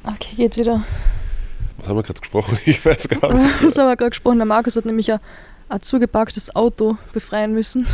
[0.04, 0.84] Okay, geht wieder.
[1.78, 2.58] Was haben wir gerade gesprochen?
[2.64, 3.54] Ich weiß gar nicht.
[3.62, 4.38] Das haben wir gerade gesprochen.
[4.38, 5.18] Der Markus hat nämlich ein,
[5.68, 7.86] ein zugeparktes Auto befreien müssen.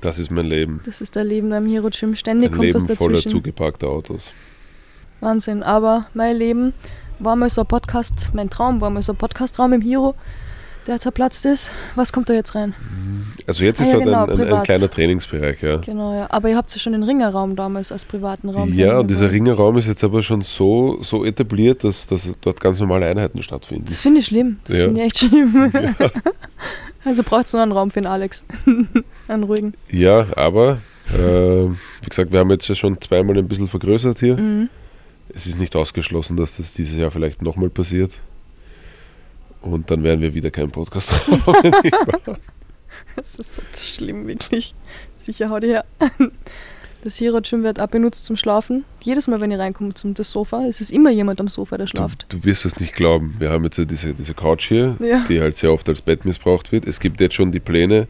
[0.00, 0.80] Das ist mein Leben.
[0.84, 2.14] Das ist der Leben am Hero Gym.
[2.14, 3.30] Ständig Ein kommt was Leben voller dazwischen.
[3.30, 4.30] zugeparkter Autos.
[5.20, 5.62] Wahnsinn.
[5.62, 6.72] Aber mein Leben
[7.18, 10.14] war mal so ein Podcast, mein Traum war mal so ein Podcastraum im Hero,
[10.86, 11.72] der zerplatzt ist.
[11.96, 12.74] Was kommt da jetzt rein?
[13.48, 14.64] Also jetzt Ah, ist ja, genau, ein, ein, ein privat.
[14.64, 15.76] kleiner Trainingsbereich, ja.
[15.78, 16.26] Genau, ja.
[16.30, 18.72] Aber ihr habt ja schon den Ringerraum damals als privaten Raum.
[18.72, 19.32] Ja, und dieser.
[19.32, 23.86] Ringerraum ist jetzt aber schon so, so etabliert, dass, dass dort ganz normale Einheiten stattfinden.
[23.86, 24.60] Das finde ich schlimm.
[24.64, 24.84] Das Ja.
[24.84, 25.72] finde ich echt schlimm.
[27.04, 28.44] Also braucht es noch einen Raum für den Alex.
[29.28, 29.74] einen ruhigen.
[29.88, 30.78] Ja, aber
[31.14, 31.18] äh,
[31.68, 34.36] wie gesagt, wir haben jetzt ja schon zweimal ein bisschen vergrößert hier.
[34.36, 34.68] Mhm.
[35.34, 38.12] Es ist nicht ausgeschlossen, dass das dieses Jahr vielleicht nochmal passiert.
[39.60, 42.36] Und dann werden wir wieder keinen Podcast haben.
[43.14, 44.74] Das ist so schlimm, wirklich.
[45.16, 45.84] Sicher, hau dir her.
[47.04, 48.84] Das Gym wird auch benutzt zum Schlafen.
[49.00, 51.86] Jedes Mal, wenn ihr reinkommt zum das Sofa, ist es immer jemand am Sofa, der
[51.86, 52.26] du, schlaft.
[52.32, 53.36] du wirst es nicht glauben.
[53.38, 55.24] Wir haben jetzt ja diese, diese Couch hier, Ja.
[55.28, 56.86] die halt sehr oft als Bett missbraucht wird.
[56.86, 58.08] Es gibt jetzt schon die Pläne,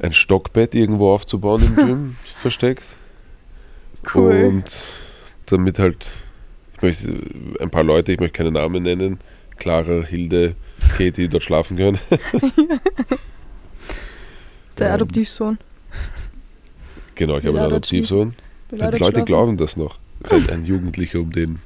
[0.00, 2.84] ein Stockbett irgendwo aufzubauen im Gym, versteckt.
[4.14, 4.44] Cool.
[4.44, 4.70] Und
[5.46, 6.06] damit halt,
[6.76, 7.14] ich möchte
[7.60, 9.18] ein paar Leute, ich möchte keine Namen nennen,
[9.56, 10.54] Clara, Hilde,
[10.96, 11.98] Katie dort schlafen können.
[14.78, 15.58] der ähm, Adoptivsohn.
[17.16, 18.34] Genau, ich habe einen Adoptivsohn.
[18.70, 19.24] Die Leute schlafen?
[19.24, 19.98] glauben das noch.
[20.22, 21.58] Ist ein, ein Jugendlicher, um den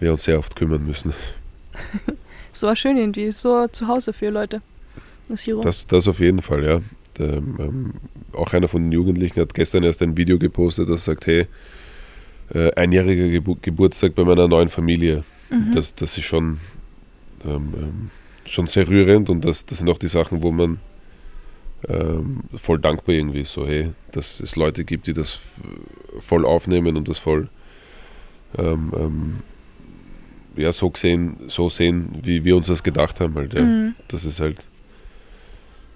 [0.00, 1.14] wir uns sehr oft kümmern müssen.
[2.52, 3.30] Es war schön irgendwie.
[3.32, 4.60] So zu Hause für Leute.
[5.28, 5.62] Das Hero.
[5.62, 6.80] Das, das auf jeden Fall, ja.
[7.18, 7.94] Der, ähm,
[8.32, 11.46] auch einer von den Jugendlichen hat gestern erst ein Video gepostet, das sagt, hey,
[12.54, 15.24] äh, einjähriger Gebu Geburtstag bei meiner neuen Familie.
[15.50, 15.72] Mhm.
[15.74, 16.58] Das, das ist schon,
[17.44, 18.10] ähm, ähm,
[18.44, 20.78] schon sehr rührend und das, das sind auch die Sachen, wo man
[21.88, 23.44] ähm, voll dankbar irgendwie.
[23.44, 25.40] So, hey, dass es Leute gibt, die das
[26.20, 27.48] voll aufnehmen und das voll
[28.58, 29.36] ähm, ähm,
[30.56, 33.34] ja, so, gesehen, so sehen, wie wir uns das gedacht haben.
[33.34, 33.62] Halt, ja.
[33.62, 33.94] Mhm.
[34.08, 34.58] Das ist halt.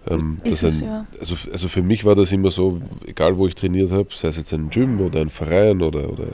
[0.08, 1.06] Ähm, Ist das es, ein, ja.
[1.18, 4.36] also, also für mich war das immer so, egal wo ich trainiert habe, sei es
[4.36, 6.26] jetzt ein Gym oder ein Verein oder, oder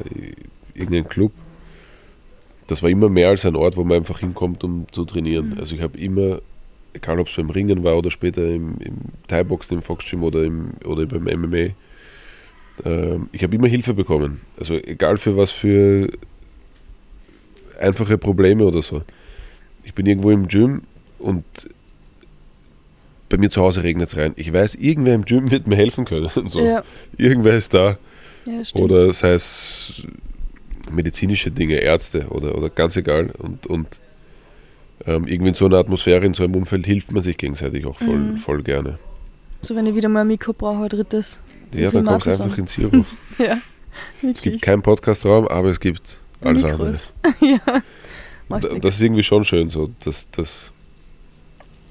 [0.74, 1.32] irgendein Club,
[2.66, 5.50] das war immer mehr als ein Ort, wo man einfach hinkommt, um zu trainieren.
[5.50, 5.58] Mhm.
[5.58, 6.42] Also ich habe immer,
[6.94, 8.96] egal ob es beim Ringen war oder später im, im
[9.28, 11.74] Thai-Boxen, im Fox-Gym oder, im, oder beim MMA,
[12.84, 14.40] ähm, ich habe immer Hilfe bekommen.
[14.58, 16.08] Also egal für was für
[17.80, 19.02] einfache Probleme oder so.
[19.84, 20.82] Ich bin irgendwo im Gym
[21.18, 21.44] und
[23.28, 24.32] bei mir zu Hause regnet es rein.
[24.36, 26.30] Ich weiß, irgendwer im Gym wird mir helfen können.
[26.46, 26.60] So.
[26.60, 26.84] Ja,
[27.16, 27.98] Irgendwer ist da.
[28.46, 28.62] ja.
[28.74, 30.02] Oder sei es
[30.90, 33.30] medizinische Dinge, Ärzte oder, oder ganz egal.
[33.38, 34.00] Und, und
[35.06, 37.98] ähm, irgendwie in so einer Atmosphäre, in so einem Umfeld hilft man sich gegenseitig auch
[37.98, 38.36] voll, Mhm.
[38.38, 38.98] voll gerne.
[39.60, 41.40] so, wenn ich wieder mal ein Mikro brauche, ein drittes.
[41.74, 43.04] Ja, dann kommst du einfach ins Hero.
[43.38, 43.56] Ja,
[44.18, 44.42] Es wirklich.
[44.42, 46.90] gibt keinen Podcastraum, aber es gibt alles andere.
[46.92, 47.06] Mikros.
[47.40, 47.82] ja.
[48.48, 48.82] Macht Und nix.
[48.84, 50.72] das ist irgendwie schon schön, so dass das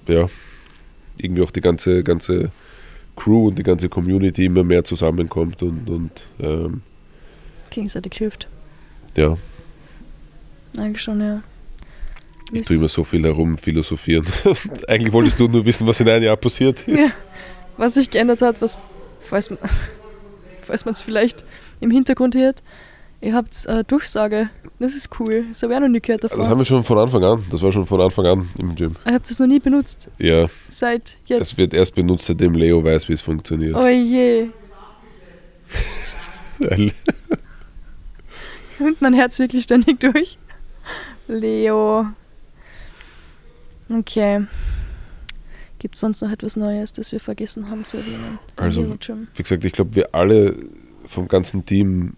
[0.07, 0.27] ja
[1.17, 2.51] irgendwie auch die ganze ganze
[3.15, 6.81] Crew und die ganze Community immer mehr zusammenkommt und, und ähm,
[7.69, 8.47] Gegenseitig hilft.
[9.15, 9.37] ja,
[10.77, 11.41] Eigentlich schon, ja.
[12.51, 14.25] Ich tue immer so viel herum philosophieren.
[14.87, 16.97] Eigentlich wolltest du nur wissen, was in einem Jahr passiert ist.
[16.99, 17.11] Ja.
[17.77, 18.77] Was sich geändert hat, was,
[19.21, 19.57] falls man
[20.93, 21.43] es vielleicht
[21.79, 22.61] im Hintergrund hört,
[23.21, 24.49] ihr habt äh, Durchsage.
[24.77, 25.45] Das ist cool.
[25.49, 26.37] Das habe ich auch noch nie gehört davon.
[26.39, 27.43] Das haben wir schon von Anfang an.
[27.49, 28.95] Das war schon von Anfang an im Gym.
[29.03, 30.09] ich habe das noch nie benutzt.
[30.19, 31.57] Ja, Seit es jetzt.
[31.57, 33.75] wird erst benutzt, seitdem Leo weiß, wie es funktioniert.
[33.75, 34.47] Oh je.
[38.79, 40.37] Und mein Herz wirklich ständig durch.
[41.27, 42.07] Leo.
[43.91, 44.41] Okay.
[45.79, 48.37] Gibt es sonst noch etwas Neues, das wir vergessen haben zu erwähnen?
[48.55, 48.95] Also-
[49.35, 50.55] wie gesagt, ich glaube, wir alle
[51.07, 52.13] vom ganzen Team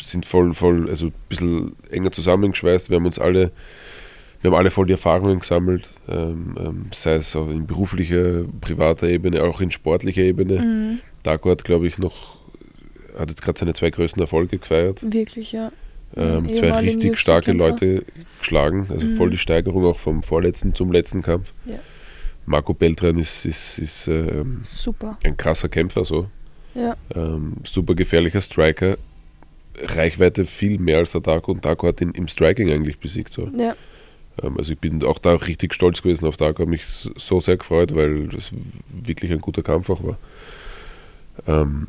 [0.00, 2.90] sind voll, voll, also ein bisschen enger zusammengeschweißt.
[2.90, 3.50] Wir haben uns alle,
[4.40, 9.08] wir haben alle voll die Erfahrungen gesammelt, ähm, ähm, sei es auch in beruflicher, privater
[9.08, 10.60] Ebene, auch in sportlicher Ebene.
[10.60, 10.98] Mhm.
[11.22, 12.38] Dago hat, glaube ich, noch,
[13.18, 15.00] hat jetzt gerade seine zwei größten Erfolge gefeiert.
[15.12, 15.72] Wirklich, ja.
[16.16, 17.52] Ähm, Mhm, zwei richtig starke.
[17.52, 18.04] Leute
[18.38, 19.16] geschlagen, also Mhm.
[19.16, 21.52] voll die Steigerung auch vom vorletzten zum letzten Kampf.
[21.64, 21.78] Ja.
[22.46, 25.18] Marco Beltran ist, ist, ist ähm, Super.
[25.24, 26.28] ein krasser Kämpfer, so.
[26.74, 26.96] Ja.
[27.14, 28.98] Ähm, super gefährlicher Striker.
[29.76, 33.32] Reichweite viel mehr als der Darko und Darko hat ihn im Striking eigentlich besiegt.
[33.32, 33.50] So.
[33.58, 33.74] Ja.
[34.42, 37.56] Ähm, also ich bin auch da richtig stolz gewesen auf Darko, habe mich so sehr
[37.56, 38.50] gefreut, weil das
[38.88, 40.18] wirklich ein guter Kampf auch war.
[41.46, 41.88] Ähm,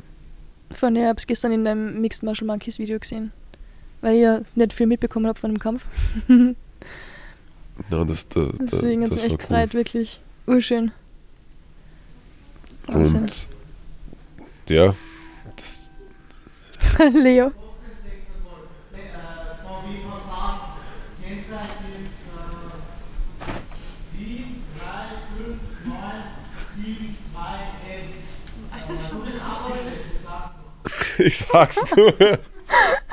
[0.74, 3.32] Von der habe ich gestern in deinem Mixed Martial Monkeys Video gesehen.
[4.06, 5.88] Weil ich ja nicht viel mitbekommen habe von dem Kampf.
[6.28, 6.54] na,
[8.06, 9.38] das, da, Deswegen hat es mich echt cool.
[9.40, 10.22] gefreut, wirklich.
[10.46, 10.92] Urschön.
[12.86, 13.22] Wahnsinn.
[13.22, 13.48] Und
[14.68, 14.94] ja,
[15.56, 15.90] das,
[17.16, 17.52] Leo.
[31.18, 32.14] ich sag's nur.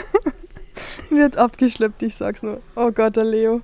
[1.14, 2.60] Wird abgeschleppt, ich sag's nur.
[2.74, 3.60] Oh Gott, der Leo.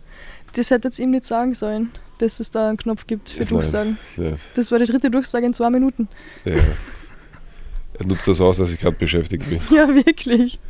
[0.54, 3.48] Das hätte jetzt ihm nicht sagen sollen, dass es da einen Knopf gibt für Nein.
[3.48, 3.98] Durchsagen.
[4.16, 6.08] Ja, Das war die dritte Durchsage in zwei Minuten.
[6.44, 6.54] ja.
[8.00, 9.60] Er nutzt das aus, dass ich gerade beschäftigt bin.
[9.74, 10.60] Ja, wirklich.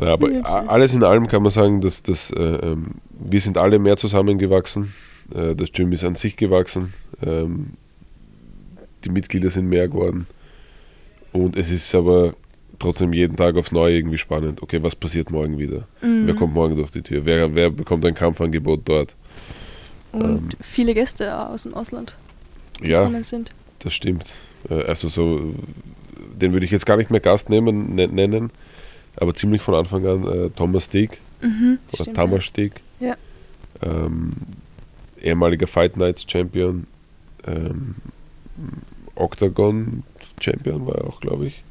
[0.00, 0.44] Ja, aber Wirklich.
[0.46, 4.92] alles in allem kann man sagen, dass, dass äh, ähm, wir sind alle mehr zusammengewachsen.
[5.34, 6.92] Äh, das Gym ist an sich gewachsen.
[7.24, 7.74] Ähm,
[9.04, 10.26] die Mitglieder sind mehr geworden.
[11.32, 12.34] Und es ist aber
[12.82, 14.62] trotzdem jeden Tag aufs Neue irgendwie spannend.
[14.62, 15.86] Okay, was passiert morgen wieder?
[16.02, 16.26] Mhm.
[16.26, 17.24] Wer kommt morgen durch die Tür?
[17.24, 19.16] Wer, wer bekommt ein Kampfangebot dort?
[20.12, 22.16] Und ähm, viele Gäste aus dem Ausland
[22.84, 23.50] die Ja, gekommen sind.
[23.78, 24.34] das stimmt.
[24.68, 25.54] Äh, Also so,
[26.40, 28.50] den würde ich jetzt gar nicht mehr Gast nehmen, ne- nennen,
[29.16, 32.72] aber ziemlich von Anfang an äh, Thomas Steg Mhm, oder stimmt, Tamas Steg.
[33.00, 33.16] Ja.
[33.82, 34.30] Ähm,
[35.20, 36.86] ehemaliger Fight Nights Champion,
[37.46, 37.96] ähm,
[39.14, 40.02] Octagon
[40.40, 41.62] Champion war er auch, glaube ich.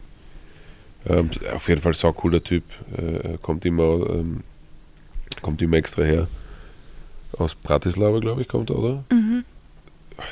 [1.07, 2.63] Ähm, auf jeden Fall sau cooler Typ.
[2.95, 4.41] Äh, kommt immer ähm,
[5.41, 6.27] kommt immer extra her.
[7.37, 9.03] Aus Bratislava, glaube ich, kommt er, oder?
[9.11, 9.43] Mhm.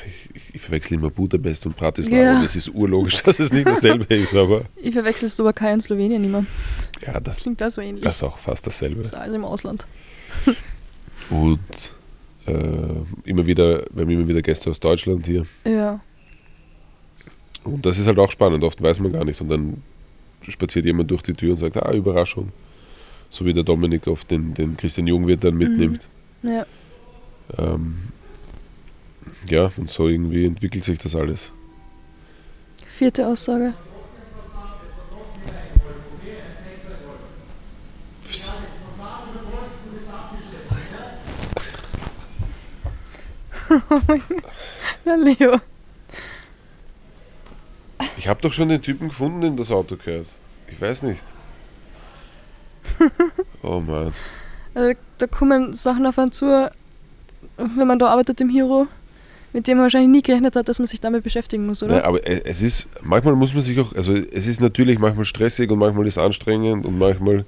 [0.06, 2.22] Ich, ich, ich verwechsel immer Budapest und Bratislava.
[2.22, 2.38] Ja.
[2.38, 6.22] Und es ist urlogisch, dass es nicht dasselbe ist, aber Ich verwechsel Slowakei und Slowenien
[6.22, 6.44] immer.
[7.04, 8.04] ja, das, Klingt da so ähnlich.
[8.04, 8.98] das ist auch fast dasselbe.
[9.02, 9.86] Das ist alles im Ausland.
[11.30, 11.92] Und
[12.46, 12.52] äh,
[13.24, 15.44] immer wieder, wir haben immer wieder Gäste aus Deutschland hier.
[15.64, 16.00] Ja.
[17.64, 19.40] Und das ist halt auch spannend, oft weiß man gar nicht.
[19.40, 19.82] Und dann
[20.50, 22.52] spaziert jemand durch die Tür und sagt, ah, Überraschung.
[23.30, 26.08] So wie der Dominik oft den, den Christian Jungwirt dann mitnimmt.
[26.42, 26.66] Ja.
[27.58, 28.08] Ähm,
[29.46, 31.52] ja, und so irgendwie entwickelt sich das alles.
[32.86, 33.74] Vierte Aussage.
[43.70, 44.44] oh mein Gott.
[45.04, 45.60] Ja, Leo.
[48.16, 50.26] Ich habe doch schon den Typen gefunden, den das Auto gehört.
[50.70, 51.24] Ich weiß nicht.
[53.62, 54.12] Oh Mann.
[54.74, 56.70] Also, da kommen Sachen auf einen zu,
[57.58, 58.86] wenn man da arbeitet im Hero,
[59.52, 61.96] mit dem man wahrscheinlich nie gerechnet hat, dass man sich damit beschäftigen muss, oder?
[61.96, 65.26] Nein, aber e- es ist, manchmal muss man sich auch, also es ist natürlich manchmal
[65.26, 67.44] stressig und manchmal ist es anstrengend und manchmal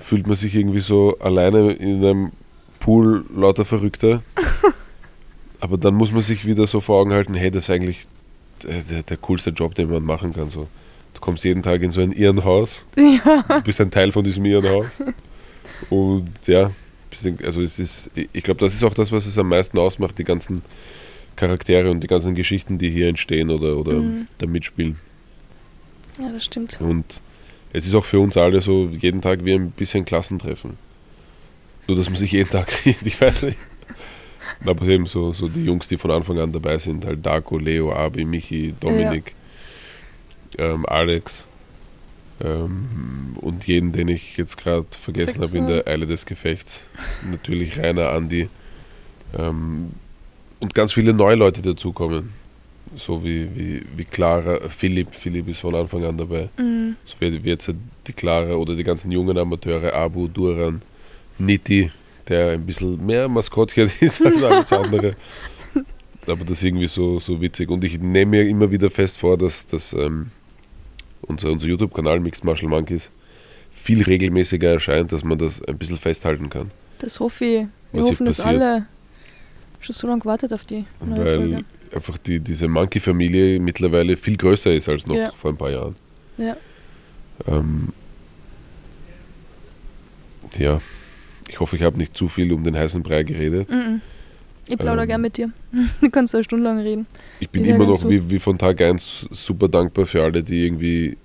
[0.00, 2.32] fühlt man sich irgendwie so alleine in einem
[2.78, 4.22] Pool lauter Verrückter.
[5.60, 8.06] aber dann muss man sich wieder so vor Augen halten, hey, das ist eigentlich
[8.62, 10.48] der, der, der coolste Job, den man machen kann.
[10.48, 10.68] So.
[11.20, 13.44] Du kommst jeden Tag in so ein Irrenhaus, Ja.
[13.48, 15.02] du bist ein Teil von diesem Irrenhaus.
[15.90, 16.70] Und ja,
[17.44, 20.24] also es ist, ich glaube, das ist auch das, was es am meisten ausmacht, die
[20.24, 20.62] ganzen
[21.36, 24.28] Charaktere und die ganzen Geschichten, die hier entstehen oder, oder Mhm.
[24.38, 24.98] da mitspielen.
[26.18, 26.80] ja, das stimmt.
[26.80, 27.20] Und
[27.72, 30.78] es ist auch für uns alle so jeden Tag wie ein bisschen Klassentreffen.
[31.86, 33.58] Nur, dass man sich jeden Tag sieht, ich weiß nicht.
[34.64, 37.92] Aber eben so, so die Jungs, die von Anfang an dabei sind, halt Darko, Leo,
[37.92, 39.34] Abi, Michi, Dominik,
[40.58, 41.46] ähm, Alex
[42.42, 46.84] ähm, und jeden, den ich jetzt gerade vergessen habe in der Eile des Gefechts.
[47.30, 48.48] Natürlich Rainer, Andi
[49.38, 49.90] ähm,
[50.58, 52.30] und ganz viele neue Leute dazukommen.
[52.96, 56.48] So wie, wie, wie Clara, Philipp, Philipp ist von Anfang an dabei.
[56.58, 56.96] Mhm.
[57.04, 57.72] So wie, wie jetzt
[58.06, 60.82] die Clara oder die ganzen jungen Amateure, Abu, Duran,
[61.38, 61.90] Niti,
[62.28, 65.14] der ein bisschen mehr Maskottchen ist als alles andere.
[66.26, 67.70] Aber das ist irgendwie so, so witzig.
[67.70, 70.32] Und ich nehme mir immer wieder fest vor, dass, dass ähm,
[71.30, 73.10] unser, unser YouTube-Kanal Mixed Martial Monkeys
[73.72, 76.70] viel regelmäßiger erscheint, dass man das ein bisschen festhalten kann.
[76.98, 77.66] Das hoffe ich.
[77.92, 78.86] Wir hoffen, dass alle
[79.80, 81.64] schon so lange gewartet auf die neue Weil Folge.
[81.94, 85.32] einfach die, diese Monkey-Familie mittlerweile viel größer ist als noch Ja.
[85.32, 85.96] vor ein paar Jahren.
[86.36, 86.56] Ja.
[87.48, 87.88] Ähm,
[90.58, 90.80] ja,
[91.48, 93.70] ich hoffe, ich habe nicht zu viel um den heißen Brei geredet.
[93.70, 94.00] Mhm.
[94.70, 95.08] Ich plaudere Ähm.
[95.08, 95.50] gern mit dir.
[96.00, 97.06] Du kannst eine Stunde lang reden.
[97.40, 100.64] Ich bin ja immer noch wie, wie von Tag 1 super dankbar für alle, die
[100.64, 101.16] irgendwie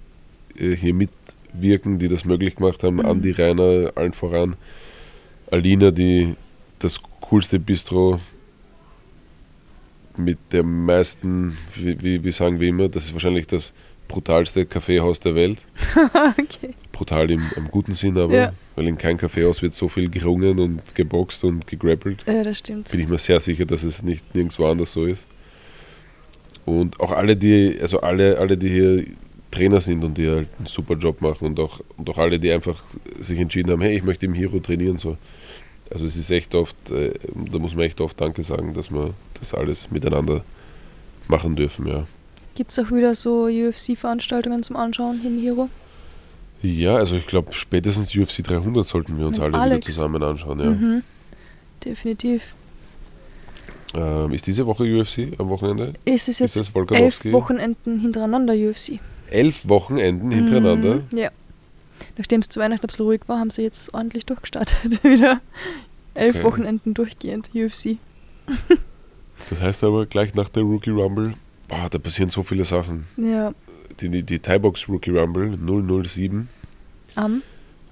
[0.57, 2.97] äh, hier mitwirken, die das möglich gemacht haben.
[2.97, 3.05] Mhm.
[3.05, 4.55] Andi, Rainer, allen voran.
[5.51, 6.35] Alina, die
[6.79, 8.19] das coolste Bistro
[10.17, 13.73] mit der meisten, wie, wie, wie sagen wir immer, das ist wahrscheinlich das
[14.07, 15.59] brutalste Kaffeehaus der Welt.
[16.39, 16.73] okay.
[16.95, 18.53] Brutal im, im guten Sinn, aber Ja.
[18.75, 22.23] weil in kein Kaffeehaus wird so viel gerungen und geboxt und gegrappelt.
[22.25, 22.89] Ja, das stimmt.
[22.89, 25.27] Bin ich mir sehr sicher, dass es nicht nirgendwo anders so ist.
[26.65, 29.05] Und auch alle, die, also alle, alle, die hier
[29.51, 32.51] Trainer sind und die halt einen super Job machen und auch, und auch alle, die
[32.51, 32.83] einfach
[33.19, 34.97] sich entschieden haben, hey, ich möchte im Hero trainieren.
[34.97, 35.17] So.
[35.91, 37.11] Also es ist echt oft, äh,
[37.51, 40.43] da muss man echt oft Danke sagen, dass wir das alles miteinander
[41.27, 42.07] machen dürfen, ja.
[42.55, 45.69] Gibt es auch wieder so UFC-Veranstaltungen zum Anschauen im Hero?
[46.65, 49.87] Ja, also ich glaube, spätestens UFC 300 sollten wir uns alle Alex.
[49.87, 50.59] wieder zusammen anschauen.
[50.59, 50.69] Ja.
[50.71, 51.03] Mhm.
[51.83, 52.53] Definitiv.
[53.93, 55.93] Ähm, ist diese Woche UFC am Wochenende?
[56.05, 57.23] Es ist Ist jetzt das elf?
[57.25, 58.99] Wochenenden hintereinander UFC.
[59.29, 60.95] Elf Wochenenden hintereinander.
[61.11, 61.17] Mhm.
[61.17, 61.29] Ja.
[62.17, 65.03] Nachdem es zu Weihnachten ein bisschen ruhig war, haben sie jetzt ordentlich durchgestartet.
[65.03, 65.39] wieder
[66.13, 66.45] elf Okay.
[66.45, 67.97] Wochenenden durchgehend UFC.
[69.49, 71.33] Das heißt aber gleich nach der Rookie Rumble,
[71.67, 73.05] boah, da passieren so viele Sachen.
[73.17, 73.53] Ja.
[73.99, 75.55] Die, die, die Thai-Box Rookie Rumble
[76.03, 76.47] 007
[77.15, 77.41] Am.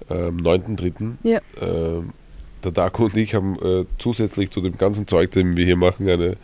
[0.08, 1.12] am 9.3.
[1.22, 1.40] Ja.
[1.60, 2.10] Ähm,
[2.62, 6.08] der Darko und ich haben äh, zusätzlich zu dem ganzen Zeug, den wir hier machen,
[6.08, 6.36] eine,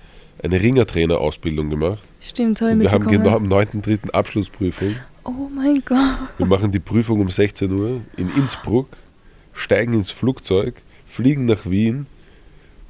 [0.42, 2.06] eine Ringertrainer-Ausbildung gemacht.
[2.20, 4.10] Stimmt, habe ich Und wir haben genau am 9.3.
[4.10, 4.96] Abschlussprüfung.
[5.24, 5.98] Oh mein Gott.
[6.38, 8.88] Wir machen die Prüfung um 16 Uhr in Innsbruck,
[9.52, 10.74] steigen ins Flugzeug,
[11.06, 12.06] fliegen nach Wien,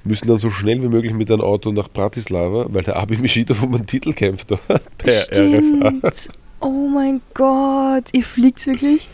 [0.05, 3.63] müssen dann so schnell wie möglich mit einem Auto nach Bratislava, weil der Abi Mischitov
[3.63, 4.49] um einen Titel kämpft
[4.99, 5.23] per RFA.
[5.23, 6.31] Stimmt.
[6.61, 8.05] Oh mein Gott.
[8.13, 9.09] Ihr fliegt wirklich?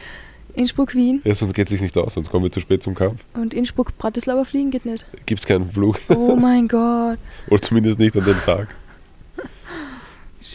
[0.57, 1.21] Innsbruck, Wien.
[1.25, 3.23] Ja, sonst geht es sich nicht aus, sonst kommen wir zu spät zum Kampf.
[3.35, 5.07] Und Innsbruck, Bratislava fliegen geht nicht.
[5.27, 7.19] Gibt es keinen Flug, Oh mein Gott.
[7.51, 8.75] oder zumindest nicht an dem Tag.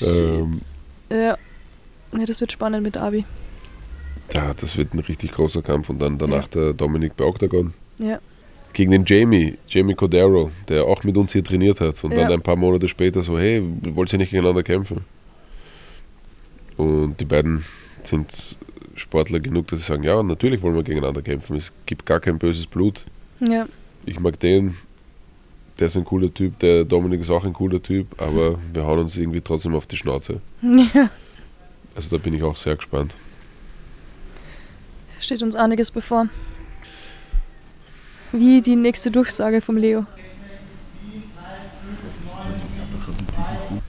[0.02, 0.60] Ähm,
[1.10, 1.18] Ja.
[2.14, 2.26] ja.
[2.26, 3.26] Das wird spannend mit Abi.
[4.34, 7.74] Ja, das wird ein richtig großer Kampf und dann danach der Dominik bei Octagon.
[8.00, 8.20] Ja.
[8.74, 12.24] Gegen den Jamie, Jamie Cordero, der auch mit uns hier trainiert hat und Ja.
[12.24, 13.62] dann ein paar Monate später so, hey,
[13.94, 15.02] wollt ihr nicht gegeneinander kämpfen?
[16.78, 17.66] Und die beiden
[18.04, 18.58] sind
[18.96, 21.56] Sportler genug, dass sie sagen, ja, natürlich wollen wir gegeneinander kämpfen.
[21.56, 23.06] Es gibt gar kein böses Blut.
[23.40, 23.68] Ja.
[24.06, 24.76] Ich mag den,
[25.80, 29.00] der ist ein cooler Typ, der Dominik ist auch ein cooler Typ, aber wir hauen
[29.00, 30.42] uns irgendwie trotzdem auf die Schnauze.
[30.62, 31.10] ja.
[31.96, 33.16] Also da bin ich auch sehr gespannt.
[35.20, 36.28] Steht uns einiges bevor.
[38.32, 40.06] Wie die nächste Durchsage vom Leo.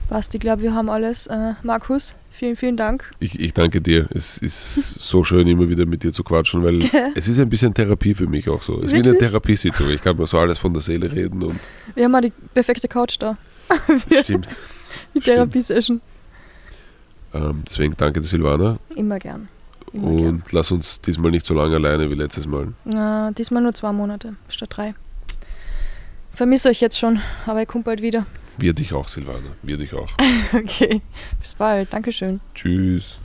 [0.09, 1.27] Passt, ich glaube, wir haben alles.
[1.27, 3.11] Äh, Markus, vielen, vielen Dank.
[3.19, 4.07] Ich, ich danke dir.
[4.13, 6.79] Es ist so schön, immer wieder mit dir zu quatschen, weil
[7.15, 8.77] es ist ein bisschen Therapie für mich auch so.
[8.79, 9.17] Es ist wie eine?
[9.17, 9.89] Therapiesitzung.
[9.89, 11.59] Ich kann mir so alles von der Seele reden und
[11.95, 13.37] Wir haben mal die perfekte Couch da.
[14.21, 14.47] stimmt.
[15.13, 16.01] Die Therapiesession.
[17.33, 18.77] Ähm, deswegen danke dir, Silvana.
[18.95, 19.47] Immer gern.
[19.91, 20.27] Immer gern.
[20.27, 22.73] Und lass uns diesmal nicht so lange alleine wie letztes Mal.
[22.85, 24.93] Äh, diesmal nur zwei Monate statt drei.
[26.31, 28.25] Vermisse euch jetzt schon, aber ich komme bald wieder.
[28.57, 29.39] Wir dich auch, Silvana.
[29.61, 30.09] Wir dich auch.
[30.53, 31.01] Okay,
[31.39, 31.91] bis bald.
[31.91, 32.39] Dankeschön.
[32.53, 33.17] Tschüss.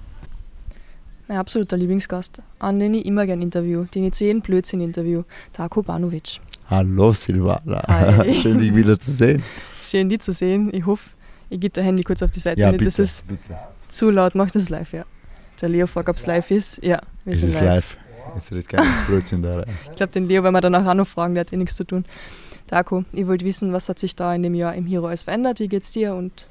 [1.26, 5.24] Mein absoluter Lieblingsgast, an den ich immer gern interview, den ich zu jedem Blödsinn interview,
[5.52, 6.40] Darko Banovic.
[6.70, 7.82] Hallo Silvana.
[7.86, 8.32] Hi.
[8.42, 9.42] Schön, dich wieder zu sehen.
[9.80, 10.72] Schön, die zu sehen.
[10.72, 11.10] Ich hoffe,
[11.50, 12.86] ihr gebt das Handy kurz auf die Seite, Ja, nicht, bitte.
[12.90, 13.58] dass es bitte.
[13.88, 15.04] zu laut macht, dass es live ja.
[15.60, 16.82] Der Leo fragt, ob es live ist.
[16.82, 17.64] Ja, wir Es sind ist live.
[17.64, 17.96] live.
[18.36, 19.64] Es redet kein Blödsinn da rein.
[19.90, 21.84] Ich glaube, den Leo werden wir danach auch noch fragen, der hat eh nichts zu
[21.84, 22.04] tun.
[22.68, 25.58] Darko, ich wollte wissen, was hat sich da in dem Jahr im Hero alles verändert?
[25.58, 26.14] Wie geht's dir?
[26.14, 26.46] Und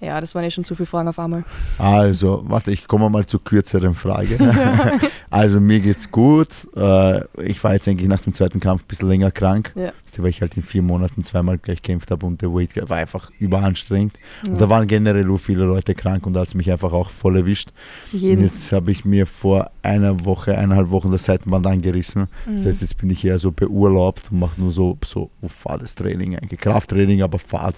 [0.00, 1.44] ja, das waren eh schon zu viele Fragen auf einmal.
[1.78, 4.36] Also, warte, ich komme mal zur kürzeren Frage.
[5.30, 6.48] also, mir geht's gut.
[6.76, 9.92] Äh, Ich war jetzt eigentlich nach dem zweiten Kampf ein bisschen länger krank, Ja.
[10.18, 13.30] weil ich halt in vier Monaten zweimal gleich gekämpft habe und der Weight war einfach
[13.38, 14.14] überanstrengend.
[14.46, 14.52] Ja.
[14.52, 17.08] Und da waren generell nur viele Leute krank und da hat es mich einfach auch
[17.10, 17.70] voll erwischt.
[18.12, 18.42] Und Jeden.
[18.44, 22.28] jetzt habe ich mir vor einer Woche, eineinhalb Wochen das Seitenband angerissen.
[22.44, 22.66] Das Mhm.
[22.68, 26.60] heißt, jetzt bin ich eher so beurlaubt und mache nur so, so fades Training, eigentlich
[26.60, 27.76] Krafttraining, aber Fahrt.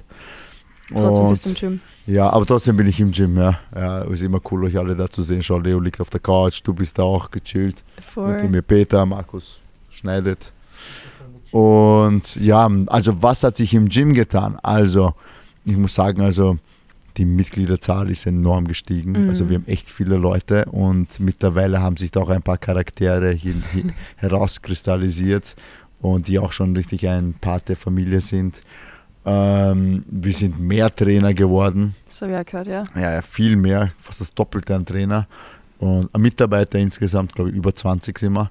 [0.94, 1.80] Trotzdem Und- bist du im Gym.
[2.06, 3.58] Ja, aber trotzdem bin ich im Gym, ja.
[3.74, 4.02] ja.
[4.02, 5.42] Ist immer cool, euch alle da zu sehen.
[5.42, 7.82] Schau, Leo liegt auf der Couch, du bist da auch gechillt.
[8.42, 9.58] Mit mir Peter, Markus
[9.90, 10.52] schneidet.
[11.50, 14.58] Und ja, also was hat sich im Gym getan?
[14.62, 15.14] Also,
[15.64, 16.58] ich muss sagen, also
[17.16, 19.12] die Mitgliederzahl ist enorm gestiegen.
[19.12, 19.28] Mhm.
[19.28, 23.32] Also wir haben echt viele Leute und mittlerweile haben sich da auch ein paar Charaktere
[23.32, 23.84] hier, hier
[24.16, 25.56] herauskristallisiert
[26.00, 28.62] und die auch schon richtig ein Part der Familie sind.
[29.26, 31.96] Ähm, wir sind mehr Trainer geworden.
[32.06, 32.84] Das habe ich auch gehört, ja.
[32.94, 35.26] Ja, viel mehr, fast das Doppelte an Trainer.
[35.78, 38.50] Und Mitarbeiter insgesamt, glaube ich, über 20 sind wir.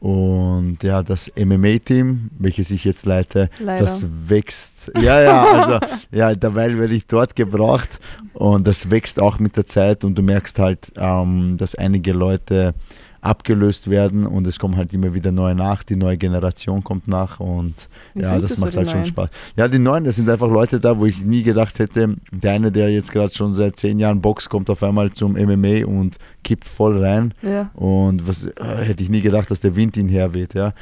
[0.00, 3.84] Und ja, das MMA-Team, welches ich jetzt leite, Leider.
[3.84, 4.90] das wächst.
[4.98, 8.00] Ja, ja, also ja, derweil werde ich dort gebraucht
[8.32, 12.74] und das wächst auch mit der Zeit und du merkst halt, ähm, dass einige Leute
[13.22, 17.38] abgelöst werden und es kommen halt immer wieder neue nach, die neue Generation kommt nach
[17.38, 17.74] und
[18.14, 19.06] Wie ja, das so, macht die halt schon Neuen?
[19.06, 19.30] Spaß.
[19.56, 22.72] Ja, die Neuen, das sind einfach Leute da, wo ich nie gedacht hätte, der eine,
[22.72, 26.64] der jetzt gerade schon seit zehn Jahren boxt, kommt auf einmal zum MMA und kippt
[26.66, 27.34] voll rein.
[27.42, 27.70] Ja.
[27.74, 28.52] Und was äh,
[28.84, 30.72] hätte ich nie gedacht, dass der Wind ihn herweht, ja.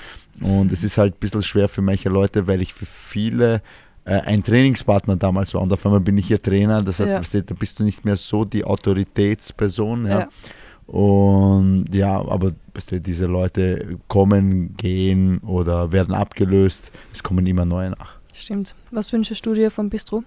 [0.41, 3.63] Und es ist halt ein bisschen schwer für manche Leute, weil ich für viele
[4.05, 6.83] äh, ein Trainingspartner damals war und auf einmal bin ich hier Trainer.
[6.83, 7.41] Das hat, Ja.
[7.41, 10.19] da bist du nicht mehr so die Autoritätsperson, ja.
[10.21, 10.29] Ja.
[10.89, 12.53] Und ja, aber
[12.91, 16.91] du, diese Leute kommen, gehen oder werden abgelöst.
[17.13, 18.15] Es kommen immer neue nach.
[18.35, 18.75] Stimmt.
[18.91, 20.25] Was wünschst du dir vom Bistro?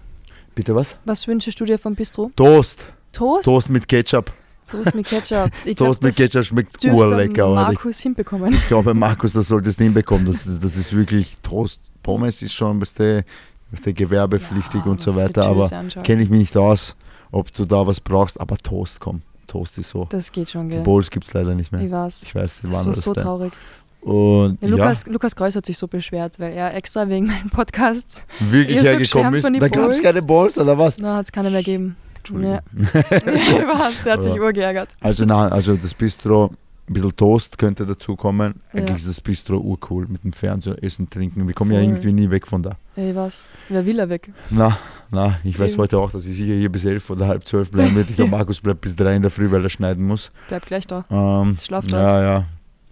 [0.54, 0.94] Bitte was?
[1.04, 2.30] Was wünschst du dir vom Bistro?
[2.36, 2.86] Toast.
[3.12, 3.44] Toast?
[3.44, 4.32] Toast mit Ketchup.
[4.66, 5.50] Toast mit Ketchup.
[5.64, 7.44] Ich glaub, Toast mit das Ketchup schmeckt urlecker.
[7.46, 8.52] aber ich Markus hinbekommen.
[8.54, 10.26] Ich glaube, Markus, das solltest du hinbekommen.
[10.26, 11.80] Das, ist- das ist wirklich Toast.
[12.04, 13.24] Pommes ist schon, was der,
[13.72, 15.68] was der gewerbepflichtig und so weiter, aber
[16.04, 16.94] kenne ich mich nicht aus,
[17.32, 18.40] ob du da was brauchst.
[18.40, 19.22] Aber Toast, komm.
[19.52, 20.06] Toast ist so.
[20.08, 20.84] Das geht schon, Die gell?
[20.84, 21.82] Bowls gibt es leider nicht mehr.
[21.82, 22.22] Ich weiß.
[22.24, 23.22] Ich weiß, die Das waren war das so da.
[23.22, 23.52] traurig.
[24.00, 27.50] Und Ja, ja, Lukas, Lukas Kreuz hat sich so beschwert, weil er extra wegen meinem
[27.50, 29.48] Podcast, wirklich so hergekommen geschwärmt ist.
[29.54, 30.96] die Da gab es keine Balls oder was?
[30.98, 31.96] na, hat es keiner mehr gegeben.
[32.18, 32.54] Entschuldigung.
[32.54, 33.00] Ja.
[33.78, 34.90] weiß, er hat sich urgeärgert.
[35.00, 36.50] Also nein, also das Bistro
[36.88, 38.60] ein bisschen Toast könnte dazukommen.
[38.72, 38.80] Ja.
[38.80, 41.46] Eigentlich ist das Bistro urcool mit dem Fernseher, Essen, Trinken.
[41.46, 41.88] Wir kommen ja Voll.
[41.88, 42.76] irgendwie nie weg von da.
[42.96, 43.46] Ey, was?
[43.68, 44.32] Wer will er weg?
[44.50, 44.78] Na,
[45.10, 47.94] na, ich weiß heute auch, dass ich sicher hier bis elf oder halb zwölf bleiben
[47.94, 48.10] wird.
[48.10, 50.32] Ich glaube, Markus bleibt bis drei in der Früh, weil er schneiden muss.
[50.48, 51.04] Bleib gleich da.
[51.10, 52.44] Ähm, Schlaft ja, ja,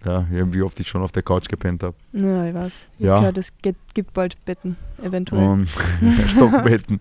[0.06, 1.96] ja, ja, wie oft ich schon auf der Couch gepennt habe.
[2.12, 2.86] Ja, ich weiß.
[2.98, 3.14] Ich Ja.
[3.14, 3.18] ja.
[3.20, 5.42] gehört, es geht, gibt bald Betten, eventuell.
[5.42, 5.68] Und
[6.30, 7.00] Stockbetten.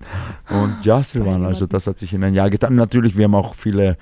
[0.49, 2.75] Und ja, Silvana, also das hat sich in ein Jahr getan.
[2.75, 3.97] Natürlich, wir haben auch viele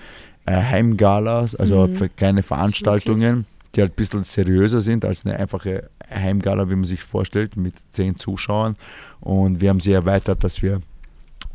[0.48, 1.95] äh, Heimgalas, also Mhm.
[1.95, 3.45] für kleine Veranstaltungen,
[3.76, 7.76] die halt ein bisschen seriöser sind als eine einfache Heimgala, wie man sich vorstellt, mit
[7.91, 8.76] zehn Zuschauern.
[9.20, 10.82] Und wir haben sie erweitert, dass wir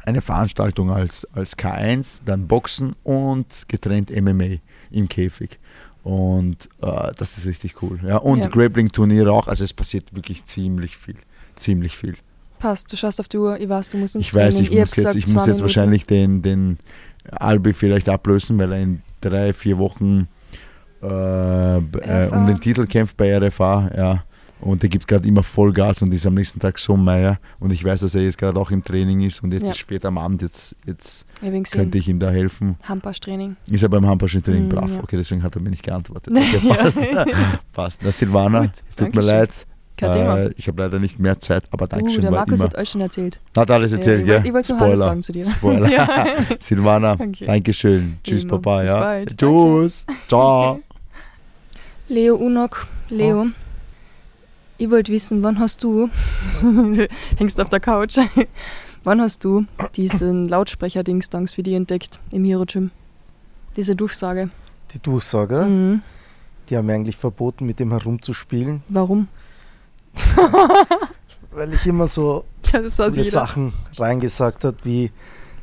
[0.05, 4.59] eine Veranstaltung als, als K1, dann Boxen und getrennt MMA
[4.90, 5.59] im Käfig.
[6.05, 7.99] Und äh, das ist richtig cool.
[8.05, 8.16] Ja.
[8.18, 8.49] Und Ja.
[8.49, 9.47] Grappling-Turniere auch.
[9.47, 11.14] Also es passiert wirklich ziemlich viel.
[11.57, 12.16] Ziemlich viel.
[12.59, 14.97] Passt, du schaust auf die Uhr, ich weiß, du musst ins Ich weiß, ich muss
[14.97, 16.78] jetzt, ich muss jetzt wahrscheinlich den, den
[17.30, 20.28] Albi vielleicht ablösen, weil er in drei, vier Wochen
[21.02, 23.90] äh, äh, um den Titel kämpft bei RFA.
[23.96, 24.24] Ja.
[24.60, 27.40] Und der gibt gerade immer Vollgas und ist am nächsten Tag so meier.
[27.58, 29.70] Und ich weiß, dass er jetzt gerade auch im Training ist und jetzt Ja.
[29.70, 32.76] ist spät am Abend, jetzt, jetzt Ich könnte ich ihm da helfen.
[32.84, 33.56] Hampasch-Training.
[33.68, 34.88] Ist er beim Hampasch-Training Mm, brav?
[34.90, 35.00] ja.
[35.02, 36.32] Okay, deswegen hat er mir nicht geantwortet.
[36.36, 37.00] Okay, passt.
[37.72, 38.00] passt.
[38.04, 39.50] Na, Silvana, Gut, tut mir leid.
[40.03, 40.38] Kein Thema.
[40.38, 42.20] Äh, ich habe leider nicht mehr Zeit, aber Du, Dankeschön.
[42.22, 43.40] der Markus immer, hat alles schon erzählt.
[43.57, 44.46] hat alles erzählt, ja, gell?
[44.46, 45.46] ich wollte nur Hallo sagen zu dir.
[45.46, 45.88] Spoiler.
[45.90, 46.26] Ja.
[46.61, 47.46] Silvana, Okay.
[47.46, 48.18] Dankeschön.
[48.24, 48.59] Tschüss, Immer.
[48.59, 48.82] Papa.
[48.82, 49.00] Bis ja.
[49.00, 49.38] bald.
[49.38, 50.07] Tschüss.
[50.28, 50.80] Ciao.
[52.09, 53.46] Leo Unok, Leo,
[54.78, 56.11] ich wollte wissen, wann hast du,
[57.38, 58.18] hängst auf der Couch,
[59.05, 59.64] wann hast du
[59.96, 62.90] diesen Lautsprecher-Dings-Dangs für die entdeckt im Hero Gym?
[63.76, 64.50] Diese Durchsage.
[64.92, 66.03] Die Durchsage, Mhm.
[66.68, 69.28] die haben mir eigentlich verboten, mit dem herumzuspielen, Warum?
[71.52, 72.44] weil ich immer so
[73.26, 73.30] Ja.
[73.32, 75.10] Sachen reingesagt hat, wie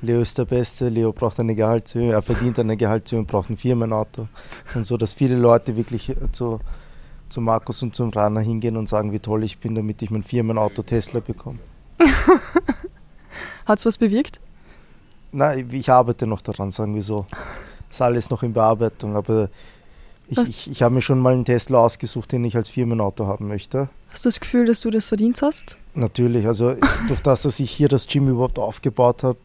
[0.01, 4.27] Leo ist der Beste, Leo braucht eine Gehaltserhöhung, er verdient eine Gehaltserhöhung, braucht ein Firmenauto.
[4.75, 6.59] Und so, dass viele Leute wirklich äh, zu,
[7.27, 10.23] zu Markus und zum Rana hingehen und sagen, wie toll ich bin, damit ich mein
[10.23, 11.59] Firmenauto Tesla bekomme.
[13.65, 14.39] Hat es was bewirkt?
[15.31, 17.25] Nein, ich arbeite noch daran, sagen wir so.
[17.89, 19.49] Ist alles noch in Bearbeitung, aber
[20.27, 23.47] ich, ich, ich habe mir schon mal einen Tesla ausgesucht, den ich als Firmenauto haben
[23.47, 23.89] möchte.
[24.11, 25.77] Hast du das Gefühl, dass du das verdient hast?
[25.93, 26.75] Natürlich, also
[27.07, 29.37] durch das, dass ich hier das Gym überhaupt aufgebaut habe,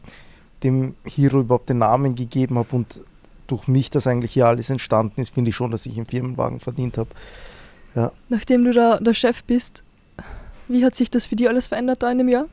[0.63, 3.01] dem Hero überhaupt den Namen gegeben habe und
[3.47, 6.59] durch mich das eigentlich hier alles entstanden ist, finde ich schon, dass ich einen Firmenwagen
[6.59, 7.09] verdient habe.
[8.27, 9.83] Nachdem du da der Chef bist,
[10.67, 12.45] wie hat sich das für dich alles verändert da in einem Jahr?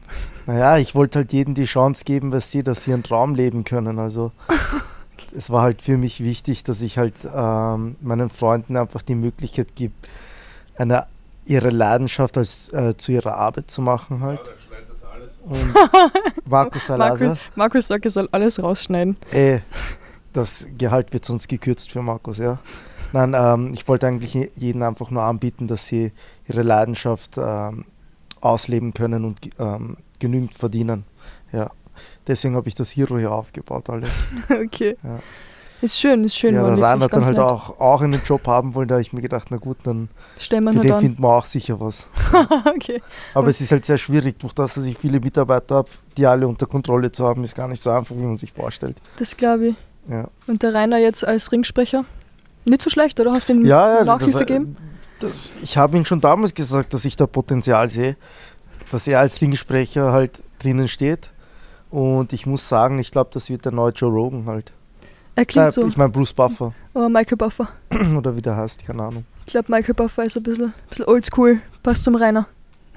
[0.47, 3.65] Naja, ich wollte halt jedem die Chance geben, dass sie, dass sie einen Traum leben
[3.65, 3.99] können.
[3.99, 4.33] Also
[5.37, 9.75] es war halt für mich wichtig, dass ich halt ähm, meinen Freunden einfach die Möglichkeit
[9.75, 9.95] gebe,
[10.77, 11.07] eine,
[11.47, 14.41] ihre Leidenschaft als, äh, zu ihrer Arbeit zu machen halt.
[15.45, 15.75] Und
[16.47, 17.29] Markus Salazar.
[17.29, 19.17] Markus, Markus sagt, er soll alles rausschneiden.
[19.33, 19.63] Ey,
[20.33, 22.59] das Gehalt wird sonst gekürzt für Markus, ja.
[23.13, 26.13] Nein, ähm, ich wollte eigentlich je- jedem einfach nur anbieten, dass sie
[26.49, 27.85] ihre Leidenschaft ähm,
[28.41, 31.05] ausleben können und ähm, genügend verdienen.
[31.53, 31.71] Ja.
[32.27, 34.13] Deswegen habe ich das Hero hier aufgebaut, alles.
[34.49, 34.97] okay.
[35.03, 35.19] Ja.
[35.83, 36.55] Ist schön, ist schön.
[36.55, 37.39] ja, der wirklich, hat dann halt nett.
[37.39, 40.09] auch, auch einen Job haben wollen, da habe ich mir gedacht, na gut, dann
[40.39, 42.09] Stellen wir für den finden wir auch sicher was.
[42.77, 43.03] okay.
[43.35, 46.47] Aber es ist halt sehr schwierig, durch das, dass ich viele Mitarbeiter habe, die alle
[46.47, 48.97] unter Kontrolle zu haben, ist gar nicht so einfach, wie man sich vorstellt.
[49.17, 49.75] Das glaube ich.
[50.09, 50.29] Ja.
[50.47, 52.05] Und der Rainer jetzt als Ringsprecher?
[52.65, 53.33] Nicht so schlecht, oder?
[53.33, 54.77] Hast du ihm Ja, ja, Nachhilfe gegeben?
[55.63, 58.17] Ich habe ihm schon damals gesagt, dass ich da Potenzial sehe,
[58.91, 61.31] dass er als Ringsprecher halt drinnen steht.
[61.91, 64.73] Und ich muss sagen, ich glaube, das wird der neue Joe Rogan halt.
[65.35, 65.87] Er klingt Äh, so.
[65.87, 67.69] Ich meine Bruce Buffer Oh, Michael Buffer.
[68.19, 69.25] oder wie der heißt, keine Ahnung.
[69.47, 71.61] Ich glaube, Michael Buffer ist ein bisschen, bisschen oldschool.
[71.83, 72.47] Passt zum Rainer.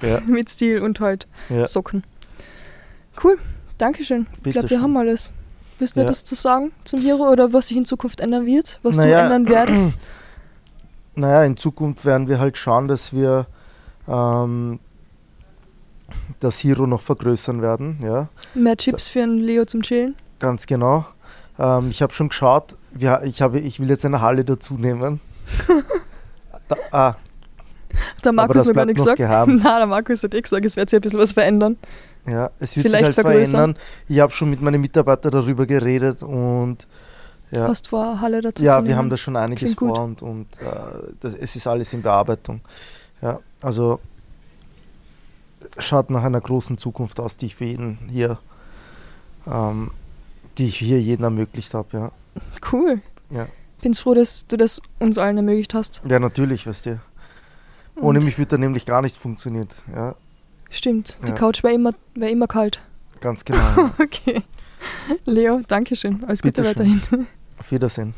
[0.02, 1.64] Ja, Mit Stil und halt ja.
[1.66, 2.04] Socken.
[3.22, 3.38] Cool.
[3.78, 4.26] Dankeschön.
[4.44, 5.32] Ich glaube, wir haben alles.
[5.78, 6.06] Willst du Ja.
[6.06, 8.78] etwas zu sagen zum Hero oder was sich in Zukunft ändern wird?
[8.82, 9.88] Was Naja, du ändern werdest?
[11.18, 13.46] Naja, in Zukunft werden wir halt schauen, dass wir
[14.06, 14.78] ähm,
[16.40, 17.98] das Hero noch vergrößern werden.
[18.02, 20.14] Ja, Mehr Chips für einen Leo zum Chillen?
[20.38, 21.06] ganz genau.
[21.58, 25.20] Ähm, ich habe schon geschaut, wir, ich, habe, ich will jetzt eine Halle dazu nehmen.
[26.68, 27.14] da, ah,
[28.24, 29.16] Der Markus das noch gar nicht gesagt.
[29.16, 29.56] geheim.
[29.64, 31.76] Nein, der Markus hat eh gesagt, es wird sich ein bisschen was verändern.
[32.26, 33.74] Ja, es wird Vielleicht sich halt vergrößern.
[33.74, 33.82] verändern.
[34.08, 36.86] Ich habe schon mit meinen Mitarbeitern darüber geredet und
[37.52, 40.46] ja, Hast vor, Halle dazu zu ja wir haben da schon einiges vor und, und
[40.60, 42.60] äh, das, es ist alles in Bearbeitung.
[43.22, 44.00] Ja, also
[45.78, 48.38] schaut nach einer großen Zukunft aus, die ich für jeden hier,
[49.46, 49.92] ähm,
[50.58, 52.12] die ich hier jedem ermöglicht habe, ja.
[52.72, 53.00] Cool.
[53.30, 53.46] Ja.
[53.82, 56.02] Bin's froh, dass du das uns allen ermöglicht hast.
[56.08, 57.00] Ja, natürlich, weißt du.
[57.96, 60.14] Ohne mich würde da nämlich gar nichts funktioniert, ja.
[60.70, 61.34] Stimmt, die ja.
[61.34, 62.80] Couch wäre immer, wär immer kalt.
[63.20, 63.90] Ganz genau.
[63.98, 64.42] Okay.
[65.24, 66.22] Leo, danke schön.
[66.24, 67.00] Alles Bitte Gute schön.
[67.00, 67.26] weiterhin.
[67.58, 68.14] Auf Wiedersehen.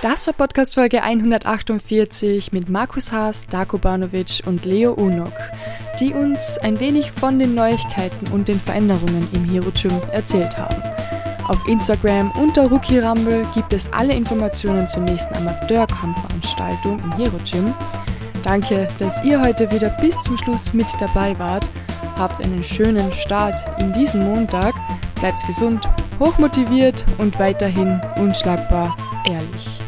[0.00, 5.32] Das war Podcast Folge 148 mit Markus Haas, Darko Banovic und Leo Unok,
[5.98, 10.80] die uns ein wenig von den Neuigkeiten und den Veränderungen im Hero Gym erzählt haben.
[11.48, 17.74] Auf Instagram unter Rookie Rumble gibt es alle Informationen zur nächsten Amateurkampfveranstaltung im Hero Gym.
[18.44, 21.68] Danke, dass ihr heute wieder bis zum Schluss mit dabei wart.
[22.16, 24.76] Habt einen schönen Start in diesen Montag.
[25.16, 25.88] Bleibt gesund,
[26.20, 28.96] hochmotiviert und weiterhin unschlagbar
[29.26, 29.80] ehrlich.